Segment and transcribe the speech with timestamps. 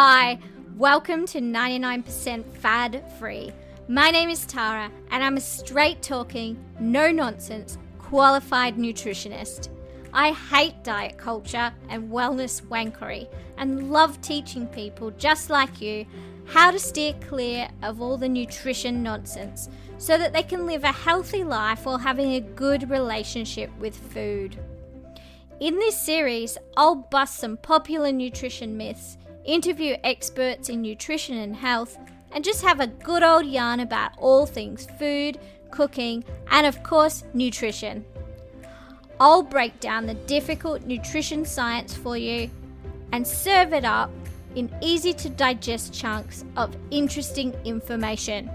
[0.00, 0.38] Hi,
[0.76, 3.50] welcome to 99% Fad Free.
[3.88, 9.70] My name is Tara, and I'm a straight talking, no nonsense, qualified nutritionist.
[10.12, 13.26] I hate diet culture and wellness wankery
[13.56, 16.06] and love teaching people just like you
[16.44, 19.68] how to steer clear of all the nutrition nonsense
[19.98, 24.56] so that they can live a healthy life while having a good relationship with food.
[25.58, 31.98] In this series, I'll bust some popular nutrition myths interview experts in nutrition and health,
[32.32, 37.24] and just have a good old yarn about all things food, cooking, and of course,
[37.32, 38.04] nutrition.
[39.18, 42.50] I'll break down the difficult nutrition science for you
[43.12, 44.10] and serve it up
[44.54, 48.50] in easy to digest chunks of interesting information.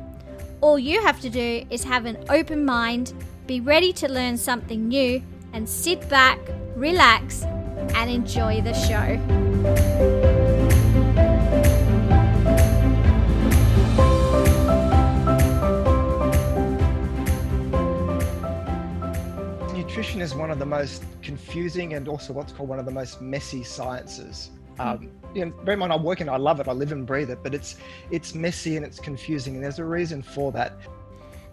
[0.61, 3.13] All you have to do is have an open mind,
[3.47, 5.21] be ready to learn something new,
[5.53, 6.39] and sit back,
[6.75, 7.43] relax,
[7.95, 10.32] and enjoy the show.
[19.93, 23.21] Nutrition is one of the most confusing and also what's called one of the most
[23.21, 24.49] messy sciences.
[24.79, 27.05] Um, you know, bear in mind, I work in, I love it, I live and
[27.05, 27.75] breathe it, but it's
[28.09, 30.73] it's messy and it's confusing, and there's a reason for that.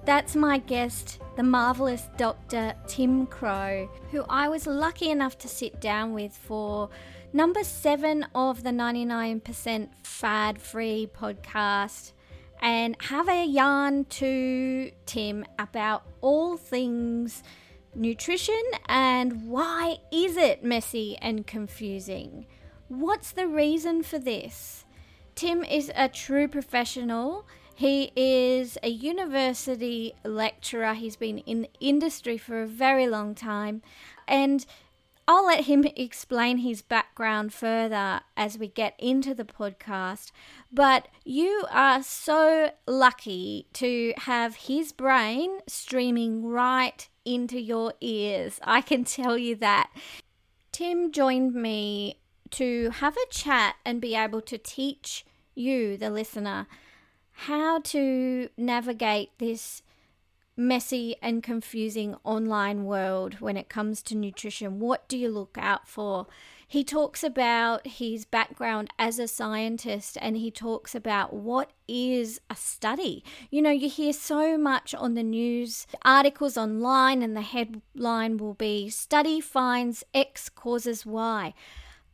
[0.06, 2.74] That's my guest, the marvelous Dr.
[2.86, 6.88] Tim Crowe, who I was lucky enough to sit down with for
[7.34, 12.12] number seven of the 99% Fad Free podcast
[12.62, 17.42] and have a yarn to Tim about all things
[17.94, 22.46] nutrition and why is it messy and confusing?
[22.88, 24.84] What's the reason for this?
[25.34, 27.46] Tim is a true professional.
[27.74, 30.94] He is a university lecturer.
[30.94, 33.82] He's been in industry for a very long time.
[34.26, 34.66] And
[35.26, 40.32] I'll let him explain his background further as we get into the podcast.
[40.72, 48.60] But you are so lucky to have his brain streaming right into your ears.
[48.64, 49.90] I can tell you that.
[50.72, 52.18] Tim joined me
[52.50, 56.66] to have a chat and be able to teach you, the listener,
[57.32, 59.82] how to navigate this
[60.56, 64.78] messy and confusing online world when it comes to nutrition.
[64.78, 66.26] What do you look out for?
[66.70, 72.54] He talks about his background as a scientist and he talks about what is a
[72.54, 73.24] study.
[73.50, 78.54] You know, you hear so much on the news articles online, and the headline will
[78.54, 81.54] be Study finds X causes Y.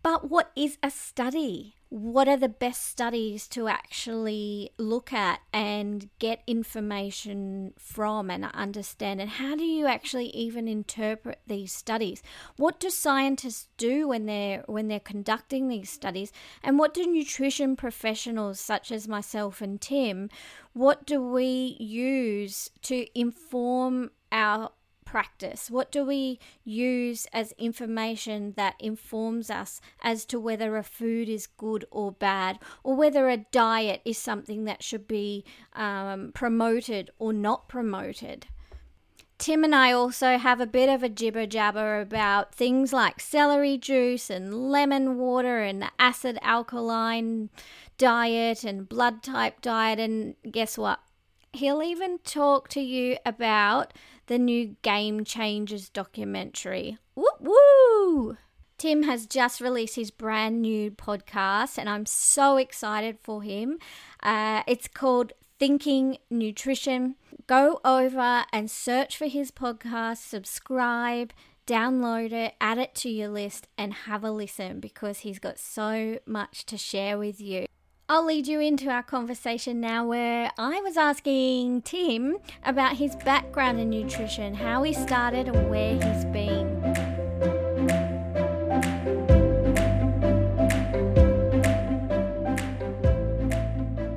[0.02, 1.75] But what is a study?
[1.88, 9.20] What are the best studies to actually look at and get information from and understand?
[9.20, 12.22] And how do you actually even interpret these studies?
[12.56, 16.32] What do scientists do when they're when they're conducting these studies?
[16.62, 20.28] And what do nutrition professionals such as myself and Tim
[20.76, 24.70] what do we use to inform our
[25.06, 25.70] practice?
[25.70, 31.46] What do we use as information that informs us as to whether a food is
[31.46, 37.32] good or bad, or whether a diet is something that should be um, promoted or
[37.32, 38.48] not promoted?
[39.38, 43.76] Tim and I also have a bit of a jibber jabber about things like celery
[43.76, 47.50] juice and lemon water and the acid alkaline
[47.98, 49.98] diet and blood type diet.
[49.98, 51.00] And guess what?
[51.52, 53.92] He'll even talk to you about
[54.26, 56.98] the new Game Changers documentary.
[57.14, 58.36] Woo woo!
[58.78, 63.78] Tim has just released his brand new podcast, and I'm so excited for him.
[64.22, 67.14] Uh, it's called Thinking Nutrition.
[67.46, 71.32] Go over and search for his podcast, subscribe,
[71.66, 76.18] download it, add it to your list, and have a listen because he's got so
[76.26, 77.66] much to share with you.
[78.08, 83.80] I'll lead you into our conversation now where I was asking Tim about his background
[83.80, 86.80] in nutrition, how he started, and where he's been.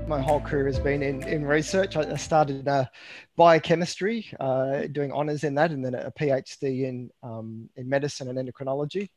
[0.07, 1.97] My whole career has been in, in research.
[1.97, 2.85] I started uh,
[3.38, 8.38] biochemistry, uh, doing honours in that, and then a PhD in, um, in medicine and
[8.38, 9.09] endocrinology.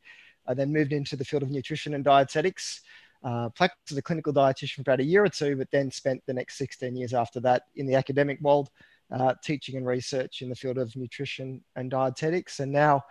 [0.47, 2.81] I then moved into the field of nutrition and dietetics
[3.23, 6.21] uh, practiced as a clinical dietitian for about a year or two, but then spent
[6.25, 8.69] the next 16 years after that in the academic world,
[9.11, 13.01] uh, teaching and research in the field of nutrition and dietetics, and now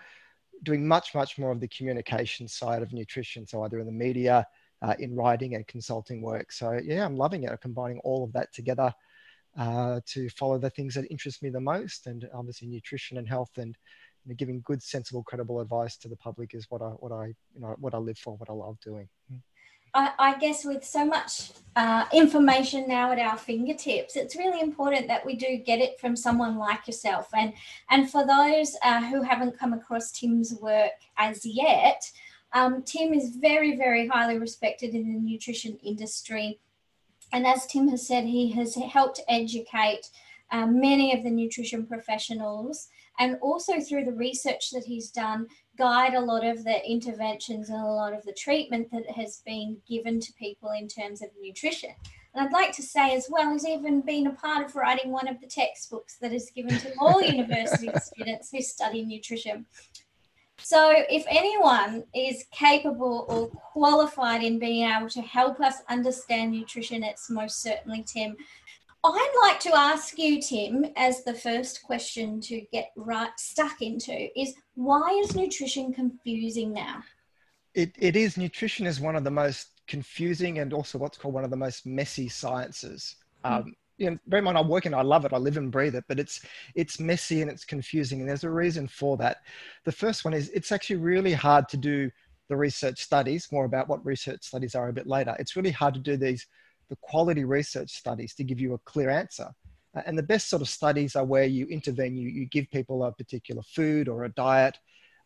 [0.62, 3.46] doing much, much more of the communication side of nutrition.
[3.46, 4.46] So either in the media,
[4.82, 6.52] uh, in writing and consulting work.
[6.52, 7.60] So yeah, I'm loving it.
[7.60, 8.92] combining all of that together
[9.58, 13.50] uh, to follow the things that interest me the most, and obviously nutrition and health
[13.56, 13.76] and
[14.24, 17.26] you know, giving good, sensible, credible advice to the public is what I what I
[17.54, 19.08] you know what I live for, what I love doing.
[19.32, 19.40] Mm.
[19.94, 25.08] I, I guess with so much uh, information now at our fingertips, it's really important
[25.08, 27.28] that we do get it from someone like yourself.
[27.34, 27.52] And
[27.90, 32.10] and for those uh, who haven't come across Tim's work as yet,
[32.52, 36.58] um, Tim is very very highly respected in the nutrition industry,
[37.32, 40.10] and as Tim has said, he has helped educate.
[40.50, 45.46] Uh, many of the nutrition professionals, and also through the research that he's done,
[45.78, 49.78] guide a lot of the interventions and a lot of the treatment that has been
[49.88, 51.90] given to people in terms of nutrition.
[52.34, 55.28] And I'd like to say as well, he's even been a part of writing one
[55.28, 59.66] of the textbooks that is given to all university students who study nutrition.
[60.64, 67.02] So, if anyone is capable or qualified in being able to help us understand nutrition,
[67.02, 68.36] it's most certainly Tim.
[69.04, 74.28] I'd like to ask you, Tim, as the first question to get right stuck into
[74.38, 77.02] is why is nutrition confusing now?
[77.74, 78.36] It, it is.
[78.36, 81.84] Nutrition is one of the most confusing and also what's called one of the most
[81.84, 83.16] messy sciences.
[83.44, 83.50] Mm.
[83.50, 85.70] Um, you know, bear in mind, I work in, I love it, I live and
[85.70, 86.40] breathe it, but it's
[86.74, 89.38] it's messy and it's confusing, and there's a reason for that.
[89.84, 92.10] The first one is it's actually really hard to do
[92.48, 93.48] the research studies.
[93.52, 95.36] More about what research studies are a bit later.
[95.38, 96.46] It's really hard to do these
[96.92, 99.48] the quality research studies to give you a clear answer.
[99.96, 103.02] Uh, and the best sort of studies are where you intervene, you, you give people
[103.02, 104.76] a particular food or a diet,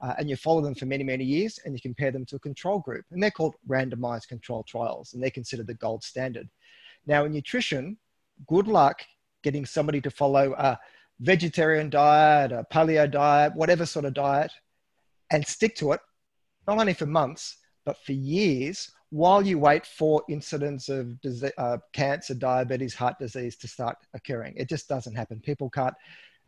[0.00, 2.38] uh, and you follow them for many, many years, and you compare them to a
[2.38, 3.04] control group.
[3.10, 6.48] And they're called randomized control trials, and they're considered the gold standard.
[7.04, 7.96] Now, in nutrition,
[8.46, 9.00] good luck
[9.42, 10.78] getting somebody to follow a
[11.18, 14.52] vegetarian diet, a paleo diet, whatever sort of diet,
[15.32, 16.00] and stick to it,
[16.68, 21.78] not only for months, but for years while you wait for incidents of disease, uh,
[21.94, 24.52] cancer, diabetes, heart disease to start occurring.
[24.58, 25.40] It just doesn't happen.
[25.40, 25.94] People can't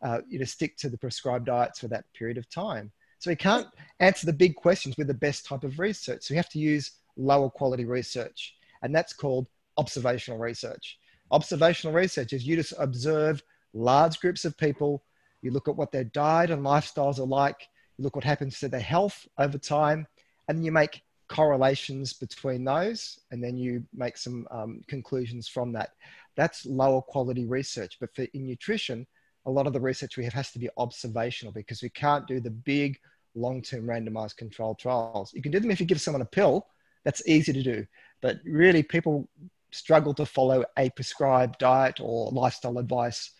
[0.03, 2.91] uh, you know, stick to the prescribed diets for that period of time.
[3.17, 3.65] So we can't
[3.99, 6.21] answer the big questions with the best type of research.
[6.21, 10.99] So we have to use lower quality research, and that's called observational research.
[11.31, 13.41] Observational research is you just observe
[13.73, 15.03] large groups of people,
[15.41, 17.67] you look at what their diet and lifestyles are like,
[17.97, 20.05] you look what happens to their health over time,
[20.47, 25.91] and you make correlations between those, and then you make some um, conclusions from that.
[26.35, 27.97] That's lower quality research.
[27.99, 29.05] But for in nutrition,
[29.45, 32.39] a lot of the research we have has to be observational because we can't do
[32.39, 32.99] the big
[33.35, 35.31] long-term randomized controlled trials.
[35.33, 36.67] You can do them if you give someone a pill.
[37.05, 37.85] That's easy to do.
[38.21, 39.29] But really, people
[39.71, 43.31] struggle to follow a prescribed diet or lifestyle advice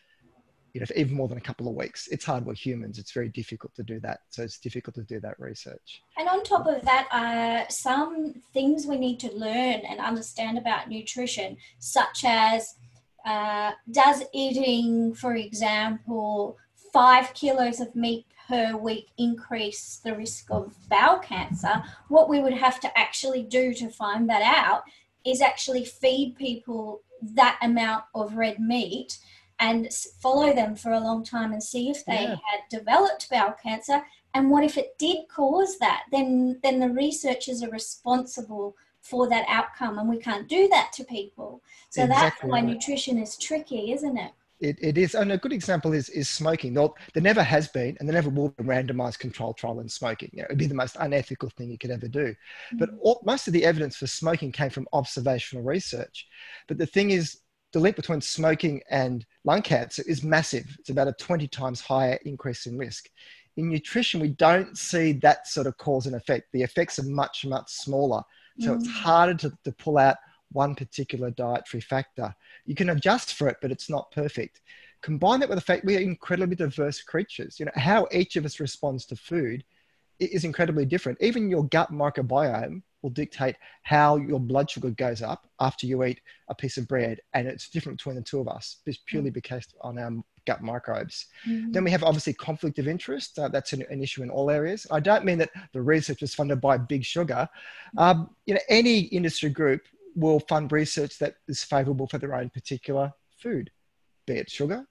[0.73, 2.07] you know, even more than a couple of weeks.
[2.07, 2.99] It's hard with humans.
[2.99, 4.19] It's very difficult to do that.
[4.29, 6.01] So it's difficult to do that research.
[6.17, 10.89] And on top of that, uh, some things we need to learn and understand about
[10.89, 12.75] nutrition, such as
[13.25, 16.57] uh, does eating, for example,
[16.93, 21.83] five kilos of meat per week increase the risk of bowel cancer?
[22.07, 24.83] What we would have to actually do to find that out
[25.25, 29.19] is actually feed people that amount of red meat
[29.59, 29.91] and
[30.21, 32.35] follow them for a long time and see if they yeah.
[32.35, 34.01] had developed bowel cancer
[34.33, 39.45] and what if it did cause that then then the researchers are responsible for that
[39.47, 42.65] outcome and we can't do that to people so exactly that's why right.
[42.65, 46.73] nutrition is tricky isn't it it, it is, and a good example is is smoking.
[46.73, 49.87] There, there never has been, and there never will be a randomized control trial in
[49.87, 50.29] smoking.
[50.33, 52.25] You know, it would be the most unethical thing you could ever do.
[52.25, 52.77] Mm-hmm.
[52.77, 56.27] But all, most of the evidence for smoking came from observational research.
[56.67, 57.39] But the thing is,
[57.71, 60.75] the link between smoking and lung cancer is massive.
[60.79, 63.09] It's about a 20 times higher increase in risk.
[63.57, 66.47] In nutrition, we don't see that sort of cause and effect.
[66.53, 68.23] The effects are much, much smaller.
[68.59, 68.79] So mm.
[68.79, 70.17] it's harder to, to pull out
[70.51, 72.33] one particular dietary factor.
[72.65, 74.61] You can adjust for it, but it's not perfect.
[75.01, 77.59] Combine that with the fact we are incredibly diverse creatures.
[77.59, 79.63] You know, how each of us responds to food
[80.19, 81.21] is incredibly different.
[81.21, 86.21] Even your gut microbiome will dictate how your blood sugar goes up after you eat
[86.49, 87.19] a piece of bread.
[87.33, 89.49] And it's different between the two of us, just purely mm.
[89.49, 90.11] based on our
[90.45, 91.27] gut microbes.
[91.47, 91.71] Mm-hmm.
[91.71, 93.37] Then we have obviously conflict of interest.
[93.37, 94.87] Uh, that's an, an, issue in all areas.
[94.89, 97.47] I don't mean that the research was funded by Big Sugar.
[97.97, 99.81] Um, you know, any industry group
[100.15, 103.69] will fund research that is favorable for their own particular food,
[104.25, 104.85] be it sugar,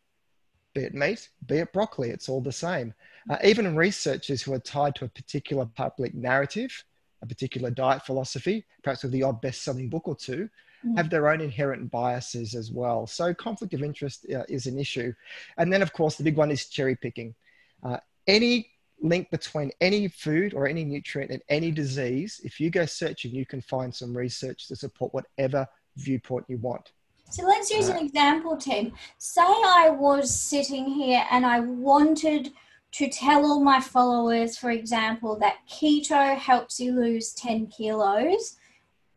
[0.75, 2.95] be it meat, be it broccoli, it's all the same.
[3.29, 6.85] Uh, even researchers who are tied to a particular public narrative
[7.23, 10.49] a particular diet philosophy, perhaps with the odd best selling book or two,
[10.85, 10.97] mm.
[10.97, 13.07] have their own inherent biases as well.
[13.07, 15.13] So, conflict of interest uh, is an issue.
[15.57, 17.35] And then, of course, the big one is cherry picking.
[17.83, 18.71] Uh, any
[19.01, 23.47] link between any food or any nutrient and any disease, if you go searching, you
[23.47, 26.93] can find some research to support whatever viewpoint you want.
[27.31, 28.93] So let's use uh, an example, Tim.
[29.19, 32.53] Say I was sitting here and I wanted
[32.93, 38.57] to tell all my followers, for example, that keto helps you lose 10 kilos,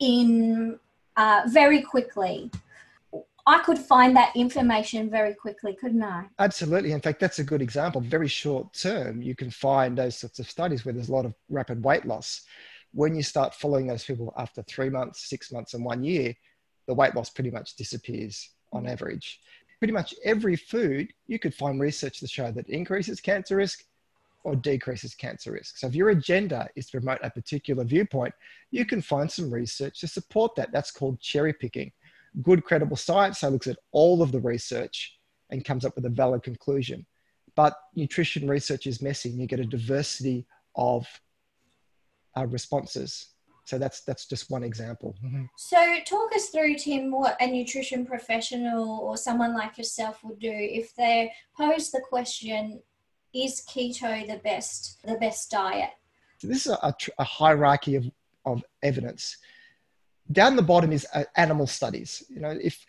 [0.02, 0.80] in
[1.16, 2.52] uh, very quickly.
[3.48, 6.26] I could find that information very quickly, couldn't I?
[6.40, 6.92] Absolutely.
[6.92, 8.02] In fact, that's a good example.
[8.02, 11.34] Very short term, you can find those sorts of studies where there's a lot of
[11.50, 12.42] rapid weight loss.
[12.94, 16.34] When you start following those people after three months, six months, and one year,
[16.88, 19.40] the weight loss pretty much disappears on average.
[19.82, 23.84] Pretty much every food, you could find research to show that increases cancer risk
[24.44, 25.80] or decreases cancer risk.
[25.80, 28.36] So if your agenda is to promote a particular viewpoint,
[28.70, 30.72] you can find some research to support that.
[30.72, 31.92] That's called cherry picking.
[32.44, 35.18] Good credible science so looks at all of the research
[35.50, 37.04] and comes up with a valid conclusion.
[37.56, 40.46] But nutrition research is messy and you get a diversity
[40.76, 41.08] of
[42.38, 43.30] uh, responses.
[43.72, 45.16] So that's that's just one example.
[45.24, 45.46] Mm-hmm.
[45.56, 50.52] So talk us through, Tim, what a nutrition professional or someone like yourself would do
[50.52, 52.82] if they pose the question,
[53.34, 55.92] is keto the best the best diet?
[56.40, 58.12] So this is a, a hierarchy of,
[58.46, 59.38] of evidence.
[60.34, 62.24] Down the bottom is uh, animal studies.
[62.28, 62.86] You know, if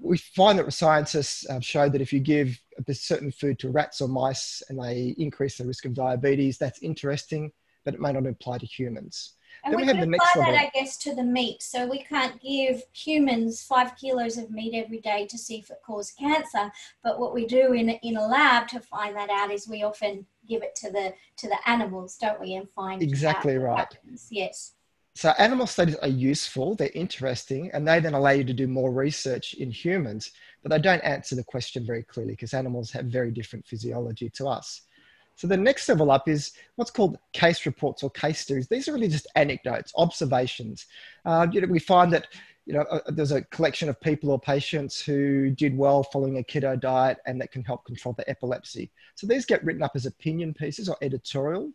[0.00, 2.58] we find that scientists have showed that if you give
[2.88, 6.82] a certain food to rats or mice and they increase the risk of diabetes, that's
[6.82, 7.52] interesting,
[7.84, 9.34] but it may not apply to humans.
[9.64, 11.62] And then we, we could apply that, I guess, to the meat.
[11.62, 15.78] So we can't give humans five kilos of meat every day to see if it
[15.86, 16.72] causes cancer.
[17.04, 20.26] But what we do in in a lab to find that out is we often
[20.48, 23.78] give it to the to the animals, don't we, and find exactly right.
[23.78, 24.28] Happens.
[24.30, 24.72] Yes.
[25.14, 28.90] So animal studies are useful, they're interesting, and they then allow you to do more
[28.90, 33.30] research in humans, but they don't answer the question very clearly because animals have very
[33.30, 34.80] different physiology to us.
[35.42, 38.68] So the next level up is what's called case reports or case studies.
[38.68, 40.86] These are really just anecdotes, observations.
[41.24, 42.28] Uh, you know, we find that
[42.64, 46.44] you know uh, there's a collection of people or patients who did well following a
[46.44, 48.92] keto diet, and that can help control the epilepsy.
[49.16, 51.72] So these get written up as opinion pieces or editorial.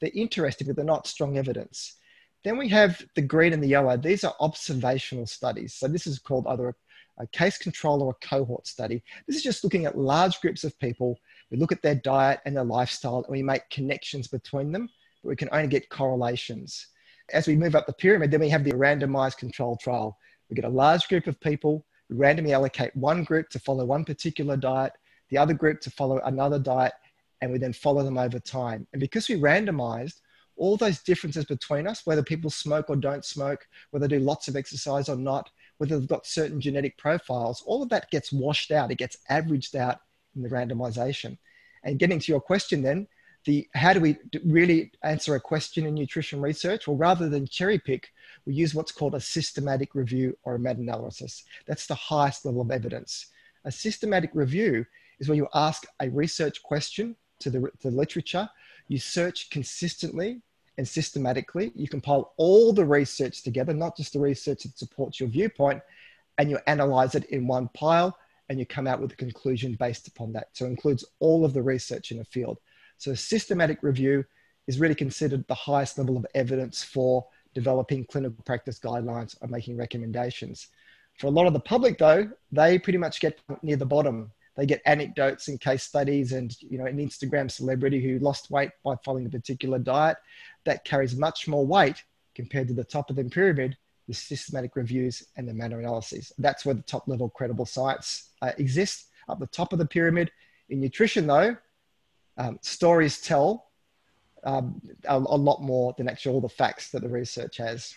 [0.00, 1.96] They're interesting, but they're not strong evidence.
[2.42, 3.98] Then we have the green and the yellow.
[3.98, 5.74] These are observational studies.
[5.74, 6.74] So this is called either a,
[7.18, 9.02] a case control or a cohort study.
[9.26, 11.18] This is just looking at large groups of people
[11.50, 14.88] we look at their diet and their lifestyle and we make connections between them,
[15.22, 16.86] but we can only get correlations.
[17.32, 20.16] As we move up the pyramid, then we have the randomized control trial.
[20.48, 24.04] We get a large group of people, we randomly allocate one group to follow one
[24.04, 24.92] particular diet,
[25.28, 26.92] the other group to follow another diet,
[27.40, 28.86] and we then follow them over time.
[28.92, 30.20] And because we randomized,
[30.56, 34.46] all those differences between us, whether people smoke or don't smoke, whether they do lots
[34.46, 38.70] of exercise or not, whether they've got certain genetic profiles, all of that gets washed
[38.70, 38.90] out.
[38.90, 40.00] It gets averaged out
[40.36, 41.38] the randomization.
[41.84, 43.06] And getting to your question then,
[43.44, 46.86] the how do we really answer a question in nutrition research?
[46.86, 48.12] Well, rather than cherry pick,
[48.44, 51.44] we use what's called a systematic review or a meta-analysis.
[51.66, 53.26] That's the highest level of evidence.
[53.64, 54.84] A systematic review
[55.18, 58.48] is where you ask a research question to the, to the literature,
[58.88, 60.42] you search consistently
[60.78, 65.28] and systematically, you compile all the research together, not just the research that supports your
[65.28, 65.82] viewpoint,
[66.38, 68.16] and you analyze it in one pile
[68.50, 70.48] and you come out with a conclusion based upon that.
[70.52, 72.58] So it includes all of the research in a field.
[72.98, 74.24] So systematic review
[74.66, 79.76] is really considered the highest level of evidence for developing clinical practice guidelines or making
[79.76, 80.66] recommendations.
[81.16, 84.32] For a lot of the public though, they pretty much get near the bottom.
[84.56, 88.70] They get anecdotes and case studies and you know an Instagram celebrity who lost weight
[88.84, 90.16] by following a particular diet
[90.64, 92.02] that carries much more weight
[92.34, 93.76] compared to the top of the pyramid
[94.10, 96.32] the systematic reviews and the meta-analyses.
[96.38, 99.06] That's where the top level credible science uh, exists.
[99.28, 100.30] Up the top of the pyramid.
[100.70, 101.56] In nutrition, though,
[102.36, 103.70] um, stories tell
[104.44, 107.94] um, a, a, lot more than actually all the facts that the research has.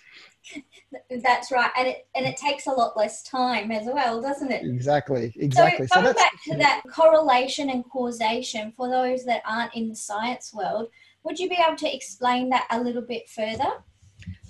[1.09, 4.65] That's right, and it and it takes a lot less time as well, doesn't it?
[4.65, 5.87] Exactly, exactly.
[5.87, 9.95] So, going so back to that correlation and causation for those that aren't in the
[9.95, 10.89] science world,
[11.23, 13.71] would you be able to explain that a little bit further?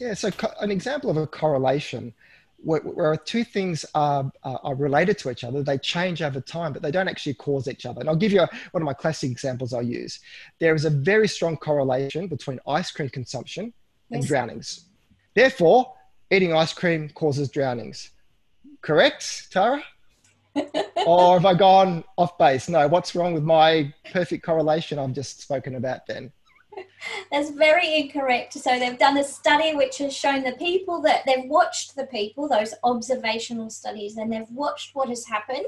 [0.04, 2.14] Yeah, so co- an example of a correlation
[2.58, 6.82] where, where two things are, are related to each other, they change over time, but
[6.82, 8.02] they don't actually cause each other.
[8.02, 10.20] And I'll give you a, one of my classic examples I use.
[10.60, 13.72] There is a very strong correlation between ice cream consumption
[14.12, 14.28] and yes.
[14.28, 14.86] drownings.
[15.36, 15.94] Therefore,
[16.30, 18.10] eating ice cream causes drownings.
[18.82, 19.82] Correct, Tara?
[21.08, 22.68] or have I gone off base?
[22.68, 26.34] No, what's wrong with my perfect correlation I've just spoken about then?
[27.32, 28.54] That's very incorrect.
[28.54, 32.48] So they've done a study which has shown the people that they've watched the people,
[32.48, 35.66] those observational studies, and they've watched what has happened.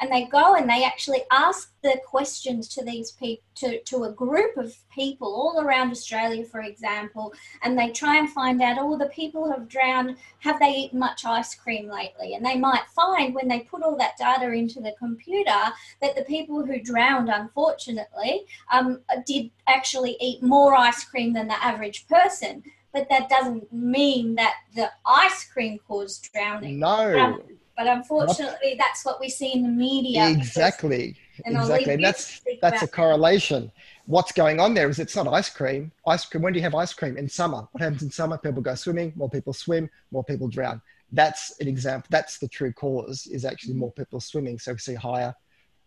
[0.00, 4.12] And they go and they actually ask the questions to these people, to, to a
[4.12, 8.96] group of people all around Australia, for example, and they try and find out, oh,
[8.96, 12.34] the people who have drowned, have they eaten much ice cream lately?
[12.34, 16.24] And they might find when they put all that data into the computer that the
[16.24, 22.62] people who drowned, unfortunately, um, did actually eat more ice cream than the average person.
[22.92, 26.78] but that doesn't mean that the ice cream caused drowning.
[26.78, 27.18] No.
[27.18, 27.42] Um,
[27.76, 30.28] but unfortunately, that's what we see in the media.
[30.28, 31.16] Exactly.
[31.44, 31.94] And exactly.
[31.94, 33.72] And that's that's a correlation.
[34.06, 35.92] What's going on there is it's not ice cream.
[36.06, 36.42] Ice cream.
[36.42, 37.16] When do you have ice cream?
[37.16, 37.66] In summer.
[37.72, 38.38] What happens in summer?
[38.38, 39.12] People go swimming.
[39.16, 39.88] More people swim.
[40.10, 40.82] More people drown.
[41.12, 42.08] That's an example.
[42.10, 43.26] That's the true cause.
[43.26, 44.58] Is actually more people swimming.
[44.58, 45.34] So we see higher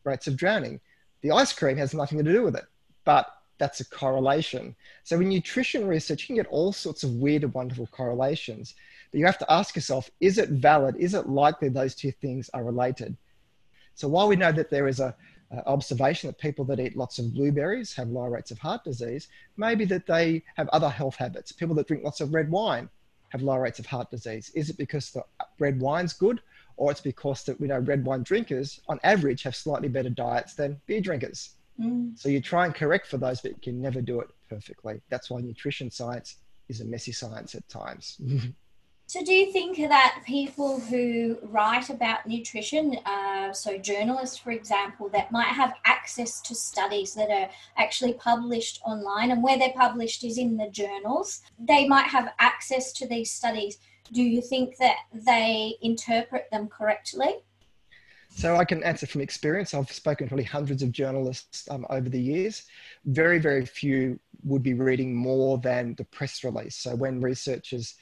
[0.03, 0.79] rates of drowning.
[1.21, 2.65] The ice cream has nothing to do with it,
[3.03, 4.75] but that's a correlation.
[5.03, 8.75] So in nutrition research, you can get all sorts of weird and wonderful correlations.
[9.11, 10.95] But you have to ask yourself, is it valid?
[10.97, 13.15] Is it likely those two things are related?
[13.93, 15.15] So while we know that there is a, a
[15.65, 19.85] observation that people that eat lots of blueberries have lower rates of heart disease, maybe
[19.85, 21.51] that they have other health habits.
[21.51, 22.89] People that drink lots of red wine
[23.29, 24.51] have lower rates of heart disease.
[24.55, 25.23] Is it because the
[25.59, 26.41] red wine's good
[26.77, 30.55] or it's because that we know red wine drinkers on average have slightly better diets
[30.55, 31.51] than beer drinkers.
[31.79, 32.17] Mm.
[32.17, 35.01] So you try and correct for those, but you can never do it perfectly.
[35.09, 36.37] That's why nutrition science
[36.69, 38.19] is a messy science at times.
[39.07, 45.09] So, do you think that people who write about nutrition, uh, so journalists, for example,
[45.09, 50.23] that might have access to studies that are actually published online and where they're published
[50.23, 53.77] is in the journals, they might have access to these studies
[54.11, 57.37] do you think that they interpret them correctly?
[58.29, 59.73] So I can answer from experience.
[59.73, 62.63] I've spoken to probably hundreds of journalists um, over the years.
[63.05, 66.75] Very, very few would be reading more than the press release.
[66.75, 67.95] So when researchers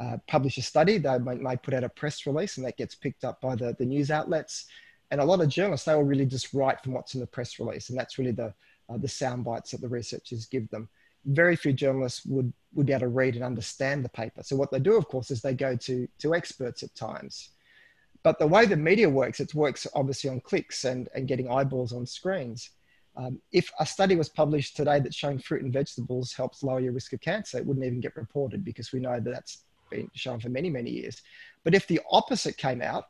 [0.00, 2.94] uh, publish a study, they might, might, put out a press release and that gets
[2.94, 4.66] picked up by the, the news outlets.
[5.10, 7.58] And a lot of journalists, they will really just write from what's in the press
[7.58, 7.88] release.
[7.88, 8.54] And that's really the,
[8.88, 10.88] uh, the sound bites that the researchers give them
[11.24, 14.42] very few journalists would, would be able to read and understand the paper.
[14.42, 17.50] So what they do, of course, is they go to, to experts at times.
[18.22, 21.92] But the way the media works, it works obviously on clicks and, and getting eyeballs
[21.92, 22.70] on screens.
[23.16, 26.92] Um, if a study was published today that's showing fruit and vegetables helps lower your
[26.92, 30.40] risk of cancer, it wouldn't even get reported because we know that that's been shown
[30.40, 31.22] for many, many years.
[31.64, 33.06] But if the opposite came out,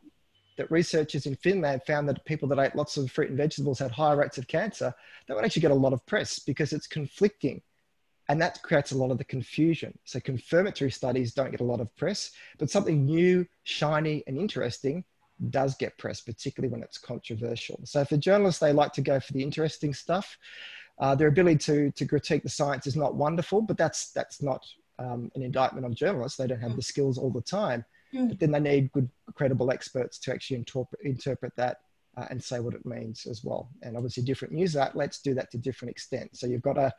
[0.57, 3.93] that researchers in Finland found that people that ate lots of fruit and vegetables had
[3.93, 4.93] higher rates of cancer,
[5.27, 7.63] that would actually get a lot of press because it's conflicting
[8.29, 9.97] and that creates a lot of the confusion.
[10.05, 15.05] So confirmatory studies don't get a lot of press, but something new, shiny, and interesting
[15.51, 17.81] does get press, particularly when it's controversial.
[17.85, 20.37] So for journalists, they like to go for the interesting stuff.
[20.99, 24.67] Uh, their ability to, to critique the science is not wonderful, but that's, that's not
[24.99, 26.39] um, an indictment on journalists.
[26.39, 26.77] They don't have mm.
[26.77, 27.85] the skills all the time.
[28.15, 28.29] Mm.
[28.29, 31.81] But then they need good, credible experts to actually interpret, interpret that
[32.19, 33.69] uh, and say what it means as well.
[33.83, 36.41] And obviously, different news outlets do that to different extents.
[36.41, 36.93] So you've got a,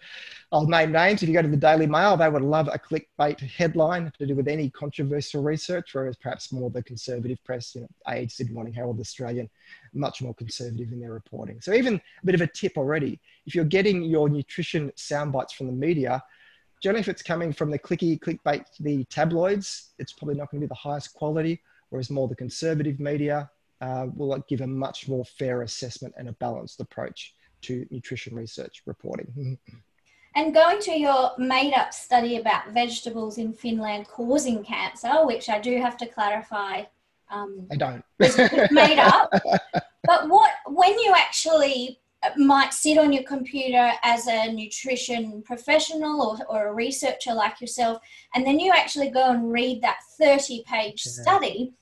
[0.51, 1.21] I'll name names.
[1.21, 4.35] If you go to the Daily Mail, they would love a clickbait headline to do
[4.35, 8.73] with any controversial research, whereas perhaps more the conservative press, you know, Age, Sydney Morning
[8.73, 9.49] Herald, Australian,
[9.93, 11.59] much more conservative in their reporting.
[11.59, 15.53] So even a bit of a tip already, if you're getting your nutrition sound bites
[15.53, 16.23] from the media,
[16.81, 20.67] generally if it's coming from the clicky clickbait, the tabloids, it's probably not going to
[20.67, 23.49] be the highest quality, whereas more the conservative media,
[23.81, 28.83] uh, will give a much more fair assessment and a balanced approach to nutrition research
[28.85, 29.57] reporting.
[30.35, 35.59] And going to your made up study about vegetables in Finland causing cancer, which I
[35.59, 36.83] do have to clarify.
[37.31, 38.03] Um, I don't.
[38.71, 39.31] made up.
[40.03, 41.99] But what, when you actually
[42.37, 47.99] might sit on your computer as a nutrition professional or, or a researcher like yourself,
[48.35, 51.23] and then you actually go and read that 30 page yeah.
[51.23, 51.73] study,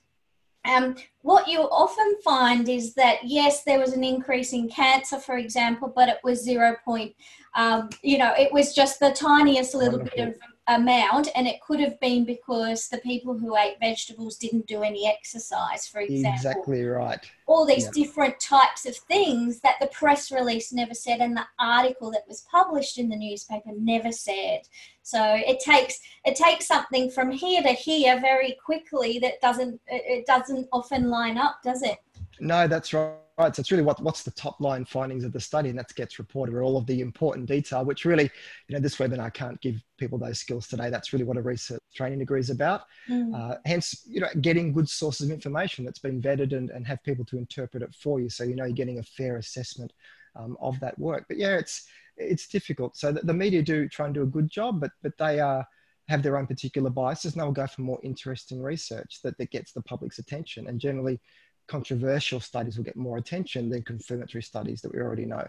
[0.68, 5.38] um, what you often find is that yes, there was an increase in cancer, for
[5.38, 7.16] example, but it was zero point.
[7.56, 10.26] Um, you know, it was just the tiniest little Wonderful.
[10.26, 14.68] bit of amount, and it could have been because the people who ate vegetables didn't
[14.68, 16.34] do any exercise, for example.
[16.34, 17.20] Exactly right.
[17.46, 22.12] All these different types of things that the press release never said, and the article
[22.12, 24.62] that was published in the newspaper never said.
[25.04, 30.26] So it takes it takes something from here to here very quickly that doesn't it
[30.26, 31.98] doesn't often line up, does it?
[32.40, 33.14] No, that's right
[33.46, 33.56] right.
[33.56, 36.20] So it's really what, what's the top line findings of the study, and that gets
[36.20, 38.30] reported, or all of the important detail, which really,
[38.68, 40.90] you know, this webinar can't give people those skills today.
[40.90, 42.84] That's really what a research training degree is about.
[43.10, 43.36] Mm.
[43.36, 47.04] Uh, hence, you know, getting good sources of information that's been vetted and, and have
[47.04, 49.94] people to interpret it for you, so you know you're getting a fair assessment
[50.36, 51.26] um, of that work.
[51.28, 52.98] But yeah, it's it's difficult.
[52.98, 55.68] So the, the media do try and do a good job, but but they are
[56.08, 59.74] have their own particular biases and they'll go for more interesting research that, that gets
[59.74, 60.68] the public's attention.
[60.68, 61.20] And generally,
[61.68, 65.46] controversial studies will get more attention than confirmatory studies that we already know.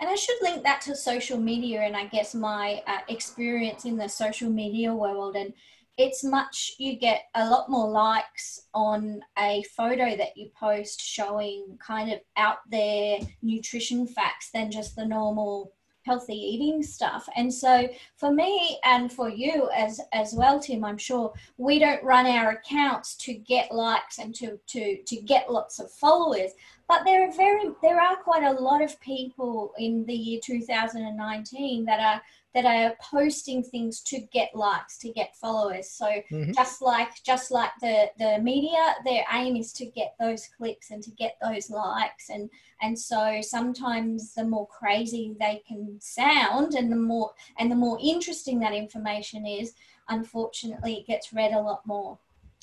[0.00, 3.96] And I should link that to social media and I guess my uh, experience in
[3.96, 5.34] the social media world.
[5.34, 5.52] And
[5.96, 11.76] it's much, you get a lot more likes on a photo that you post showing
[11.84, 15.72] kind of out there nutrition facts than just the normal
[16.08, 17.28] healthy eating stuff.
[17.36, 22.02] And so for me and for you as as well, Tim, I'm sure we don't
[22.02, 26.52] run our accounts to get likes and to to to get lots of followers.
[26.88, 31.84] But there are very there are quite a lot of people in the year 2019
[31.84, 32.22] that are
[32.54, 36.52] that are posting things to get likes to get followers so mm-hmm.
[36.52, 41.02] just like just like the the media their aim is to get those clicks and
[41.02, 42.48] to get those likes and
[42.80, 47.98] and so sometimes the more crazy they can sound and the more and the more
[48.02, 49.74] interesting that information is
[50.08, 52.18] unfortunately it gets read a lot more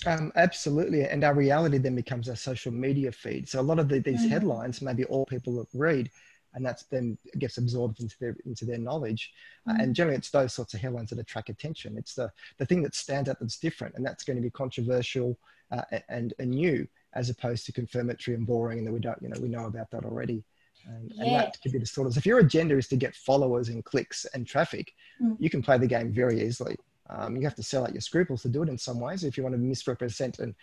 [0.05, 3.47] um, absolutely, and our reality then becomes our social media feed.
[3.49, 4.29] So a lot of the, these mm-hmm.
[4.29, 6.11] headlines, maybe all people read,
[6.55, 9.33] and that's then gets absorbed into their into their knowledge.
[9.67, 9.79] Mm-hmm.
[9.79, 11.97] Uh, and generally, it's those sorts of headlines that attract attention.
[11.97, 15.37] It's the the thing that stands out that's different, and that's going to be controversial
[15.71, 19.29] uh, and and new, as opposed to confirmatory and boring, and that we don't you
[19.29, 20.43] know we know about that already.
[20.87, 21.23] And, yeah.
[21.23, 23.83] and that could be the sort of if your agenda is to get followers and
[23.83, 25.35] clicks and traffic, mm.
[25.39, 26.77] you can play the game very easily.
[27.09, 29.37] Um, you have to sell out your scruples to do it in some ways if
[29.37, 30.55] you want to misrepresent and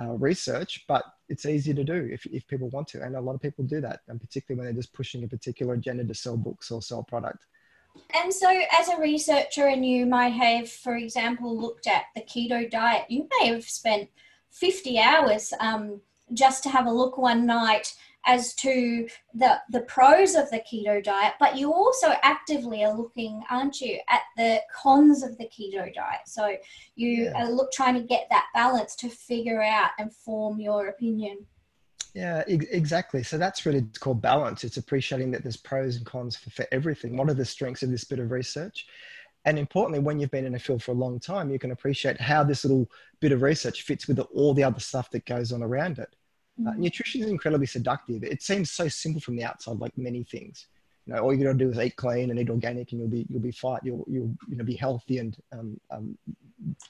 [0.00, 3.02] uh, research, but it's easy to do if, if people want to.
[3.02, 5.74] And a lot of people do that, and particularly when they're just pushing a particular
[5.74, 7.46] agenda to sell books or sell product.
[8.20, 12.68] And so, as a researcher, and you might have, for example, looked at the keto
[12.68, 14.08] diet, you may have spent
[14.50, 16.00] 50 hours um,
[16.32, 17.94] just to have a look one night
[18.26, 23.42] as to the the pros of the keto diet, but you also actively are looking,
[23.50, 26.20] aren't you, at the cons of the keto diet.
[26.26, 26.56] So
[26.94, 27.32] you yeah.
[27.36, 31.46] are look trying to get that balance to figure out and form your opinion.
[32.14, 33.24] Yeah, exactly.
[33.24, 34.62] So that's really called balance.
[34.62, 37.16] It's appreciating that there's pros and cons for, for everything.
[37.16, 38.86] What are the strengths of this bit of research?
[39.44, 42.20] And importantly, when you've been in a field for a long time, you can appreciate
[42.20, 42.88] how this little
[43.20, 46.14] bit of research fits with all the other stuff that goes on around it.
[46.60, 46.78] Uh, mm.
[46.78, 48.22] nutrition is incredibly seductive.
[48.22, 50.66] It seems so simple from the outside, like many things.
[51.06, 53.10] You know, all you got to do is eat clean and eat organic, and you'll
[53.10, 53.80] be you'll be fine.
[53.82, 56.16] You'll you'll you know be healthy and um, um,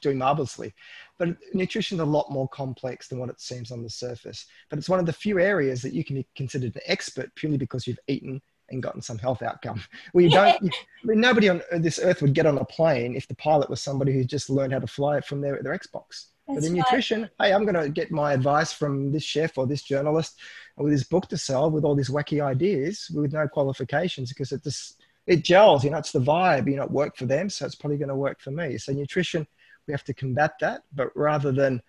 [0.00, 0.72] doing marvelously.
[1.18, 4.46] But nutrition is a lot more complex than what it seems on the surface.
[4.70, 7.56] But it's one of the few areas that you can be considered an expert purely
[7.56, 9.82] because you've eaten and gotten some health outcome.
[10.12, 10.62] Well, you don't.
[10.62, 13.82] I mean, nobody on this earth would get on a plane if the pilot was
[13.82, 16.26] somebody who just learned how to fly it from their their Xbox.
[16.46, 19.66] That's but in nutrition, hey, I'm going to get my advice from this chef or
[19.66, 20.38] this journalist
[20.76, 24.62] with this book to sell with all these wacky ideas with no qualifications because it
[24.62, 25.84] just it gels.
[25.84, 26.68] You know, it's the vibe.
[26.68, 28.76] You know, it worked for them, so it's probably going to work for me.
[28.76, 29.46] So nutrition,
[29.86, 31.82] we have to combat that, but rather than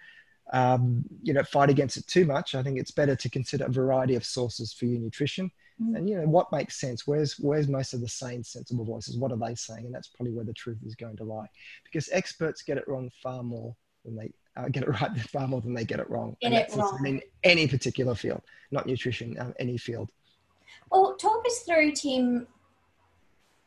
[0.54, 3.72] um, you know fight against it too much, I think it's better to consider a
[3.72, 5.52] variety of sources for your nutrition.
[5.82, 5.98] Mm.
[5.98, 7.06] And you know what makes sense.
[7.06, 9.18] Where's where's most of the sane, sensible voices?
[9.18, 9.86] What are they saying?
[9.86, 11.48] And that's probably where the truth is going to lie,
[11.84, 15.62] because experts get it wrong far more than they uh, get it right far more
[15.62, 16.36] than they get it wrong.
[16.42, 17.06] Get it wrong.
[17.06, 18.42] In any particular field,
[18.72, 20.10] not nutrition, um, any field.
[20.92, 22.48] Well, talk us through, Tim,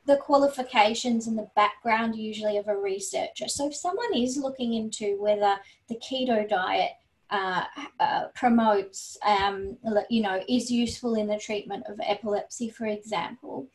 [0.07, 3.49] the qualifications and the background usually of a researcher.
[3.49, 5.57] So, if someone is looking into whether
[5.89, 6.93] the keto diet
[7.31, 7.65] uh,
[8.01, 9.77] uh, promotes, um,
[10.09, 13.69] you know, is useful in the treatment of epilepsy, for example,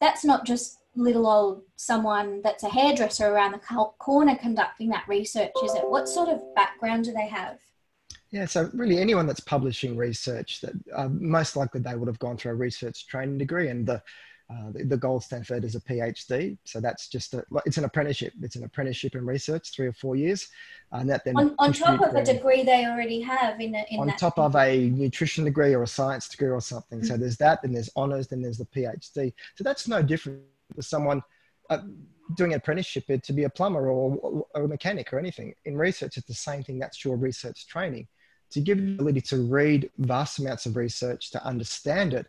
[0.00, 3.58] that's not just little old someone that's a hairdresser around the
[3.98, 5.88] corner conducting that research, is it?
[5.88, 7.58] What sort of background do they have?
[8.30, 12.36] Yeah, so really anyone that's publishing research that uh, most likely they would have gone
[12.36, 14.02] through a research training degree and the
[14.50, 18.32] uh, the, the, gold standard is a PhD, so that's just a, it's an apprenticeship.
[18.42, 20.48] It's an apprenticeship in research, three or four years,
[20.90, 24.00] and that then on, on top of a degree they already have in, a, in
[24.00, 26.98] on top of a nutrition degree or a science degree or something.
[26.98, 27.06] Mm-hmm.
[27.06, 29.32] So there's that, then there's honors, then there's the PhD.
[29.54, 30.40] So that's no different
[30.80, 31.22] someone
[31.68, 31.78] uh,
[32.36, 35.54] doing an apprenticeship to be a plumber or, or, a mechanic or anything.
[35.64, 36.78] In research, it's the same thing.
[36.78, 38.06] That's your research training.
[38.52, 42.26] To give you the ability to read vast amounts of research, to understand it,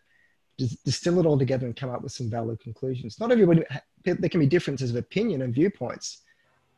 [0.85, 3.19] distill it all together and come up with some valid conclusions.
[3.19, 3.63] Not everybody,
[4.05, 6.21] there can be differences of opinion and viewpoints,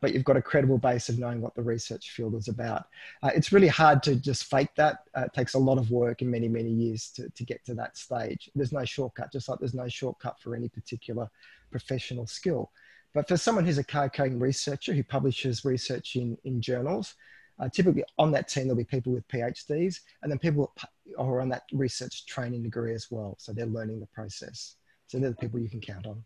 [0.04, 2.88] but you've got a credible base of knowing what the research field is about.
[3.22, 4.98] Uh, it's really hard to just fake that.
[5.16, 7.72] Uh, it takes a lot of work and many, many years to, to get to
[7.72, 8.50] that stage.
[8.54, 11.30] There's no shortcut, just like there's no shortcut for any particular
[11.70, 12.70] professional skill.
[13.14, 17.14] But for someone who's a card-carrying researcher who publishes research in, in journals,
[17.58, 20.70] uh, typically on that team there'll be people with PhDs and then people
[21.16, 23.36] who are on that research training degree as well.
[23.38, 24.76] So they're learning the process.
[25.06, 26.22] So they're the people you can count on.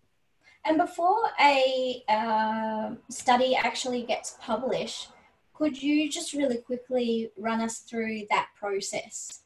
[0.69, 5.09] And before a uh, study actually gets published,
[5.55, 9.41] could you just really quickly run us through that process?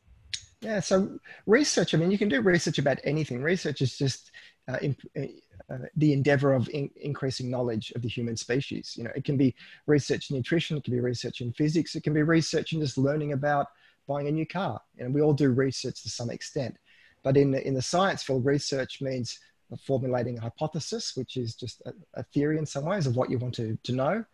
[0.61, 3.41] Yeah, so research, I mean, you can do research about anything.
[3.41, 4.33] Research is just
[4.69, 8.95] uh, in, uh, the endeavor of in, increasing knowledge of the human species.
[8.97, 9.55] You know, it can be
[9.87, 12.99] research in nutrition, it can be research in physics, it can be research in just
[12.99, 13.69] learning about
[14.09, 14.81] buying a new car.
[14.99, 16.77] And we all do research to some extent.
[17.23, 19.39] But in the, in the science field, research means
[19.77, 23.39] formulating a hypothesis, which is just a, a, theory in some ways of what you
[23.39, 24.25] want to, to know,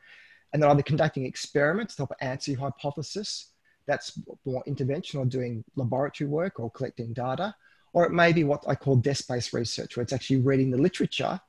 [0.52, 3.52] and then either conducting experiments to help answer your hypothesis.
[3.86, 7.54] That's more interventional, doing laboratory work or collecting data,
[7.92, 11.40] or it may be what I call desk-based research, where it's actually reading the literature,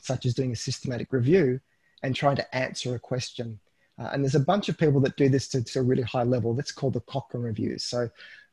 [0.00, 1.60] such as doing a systematic review,
[2.02, 3.58] and trying to answer a question.
[3.98, 6.22] Uh, and there's a bunch of people that do this to, to a really high
[6.22, 6.54] level.
[6.54, 7.84] That's called the Cochrane Reviews.
[7.84, 8.10] So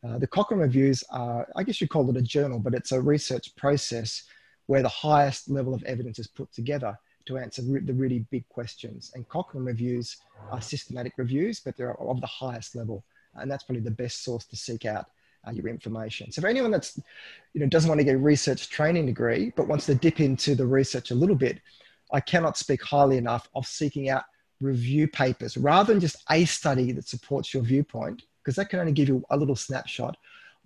[0.07, 3.01] uh, the Cochrane Reviews are, I guess you call it a journal, but it's a
[3.01, 4.23] research process
[4.71, 9.11] where the highest level of evidence is put together to answer the really big questions.
[9.15, 10.07] And Cochrane Reviews
[10.49, 13.03] are systematic reviews, but they're of the highest level.
[13.35, 15.07] And that's probably the best source to seek out
[15.45, 16.31] uh, your information.
[16.31, 16.97] So for anyone that's,
[17.53, 20.55] you know, doesn't want to get a research training degree, but wants to dip into
[20.55, 21.59] the research a little bit,
[22.13, 24.23] I cannot speak highly enough of seeking out
[24.61, 28.93] review papers rather than just a study that supports your viewpoint, because that can only
[28.93, 30.15] give you a little snapshot.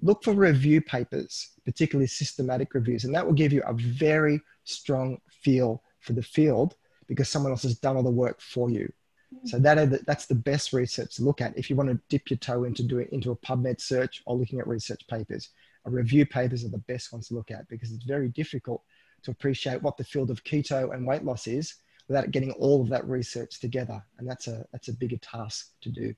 [0.02, 5.20] Look for review papers, particularly systematic reviews, and that will give you a very strong
[5.42, 6.76] feel for the field
[7.08, 8.92] because someone else has done all the work for you.
[9.34, 9.48] Mm.
[9.48, 12.38] So that that's the best research to look at if you want to dip your
[12.38, 15.50] toe into doing into a PubMed search or looking at research papers.
[15.86, 18.82] A review papers are the best ones to look at because it's very difficult
[19.24, 21.76] to appreciate what the field of keto and weight loss is
[22.08, 24.04] without getting all of that research together.
[24.18, 26.14] And that's a, that's a bigger task to do.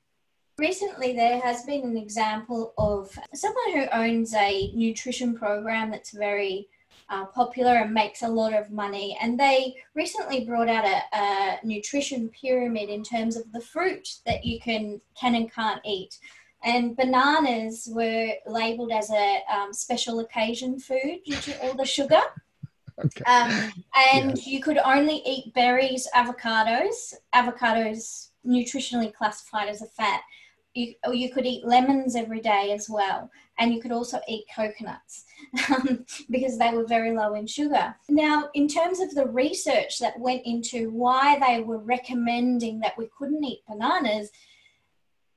[0.60, 6.67] Recently, there has been an example of someone who owns a nutrition program that's very
[7.10, 9.15] uh, popular and makes a lot of money.
[9.22, 14.43] And they recently brought out a, a, nutrition pyramid in terms of the fruit that
[14.43, 16.17] you can can and can't eat.
[16.63, 22.22] And bananas were labeled as a um, special occasion food due to all the sugar.
[23.00, 23.24] Okay.
[23.26, 27.13] Um, and you could only eat berries, avocados.
[27.32, 30.22] Avocados nutritionally classified as a fat.
[30.78, 33.32] You, or you could eat lemons every day as well.
[33.58, 35.26] And you could also eat coconuts
[35.70, 37.96] um, because they were very low in sugar.
[38.10, 43.10] Now, in terms of the research that went into why they were recommending that we
[43.18, 44.30] couldn't eat bananas,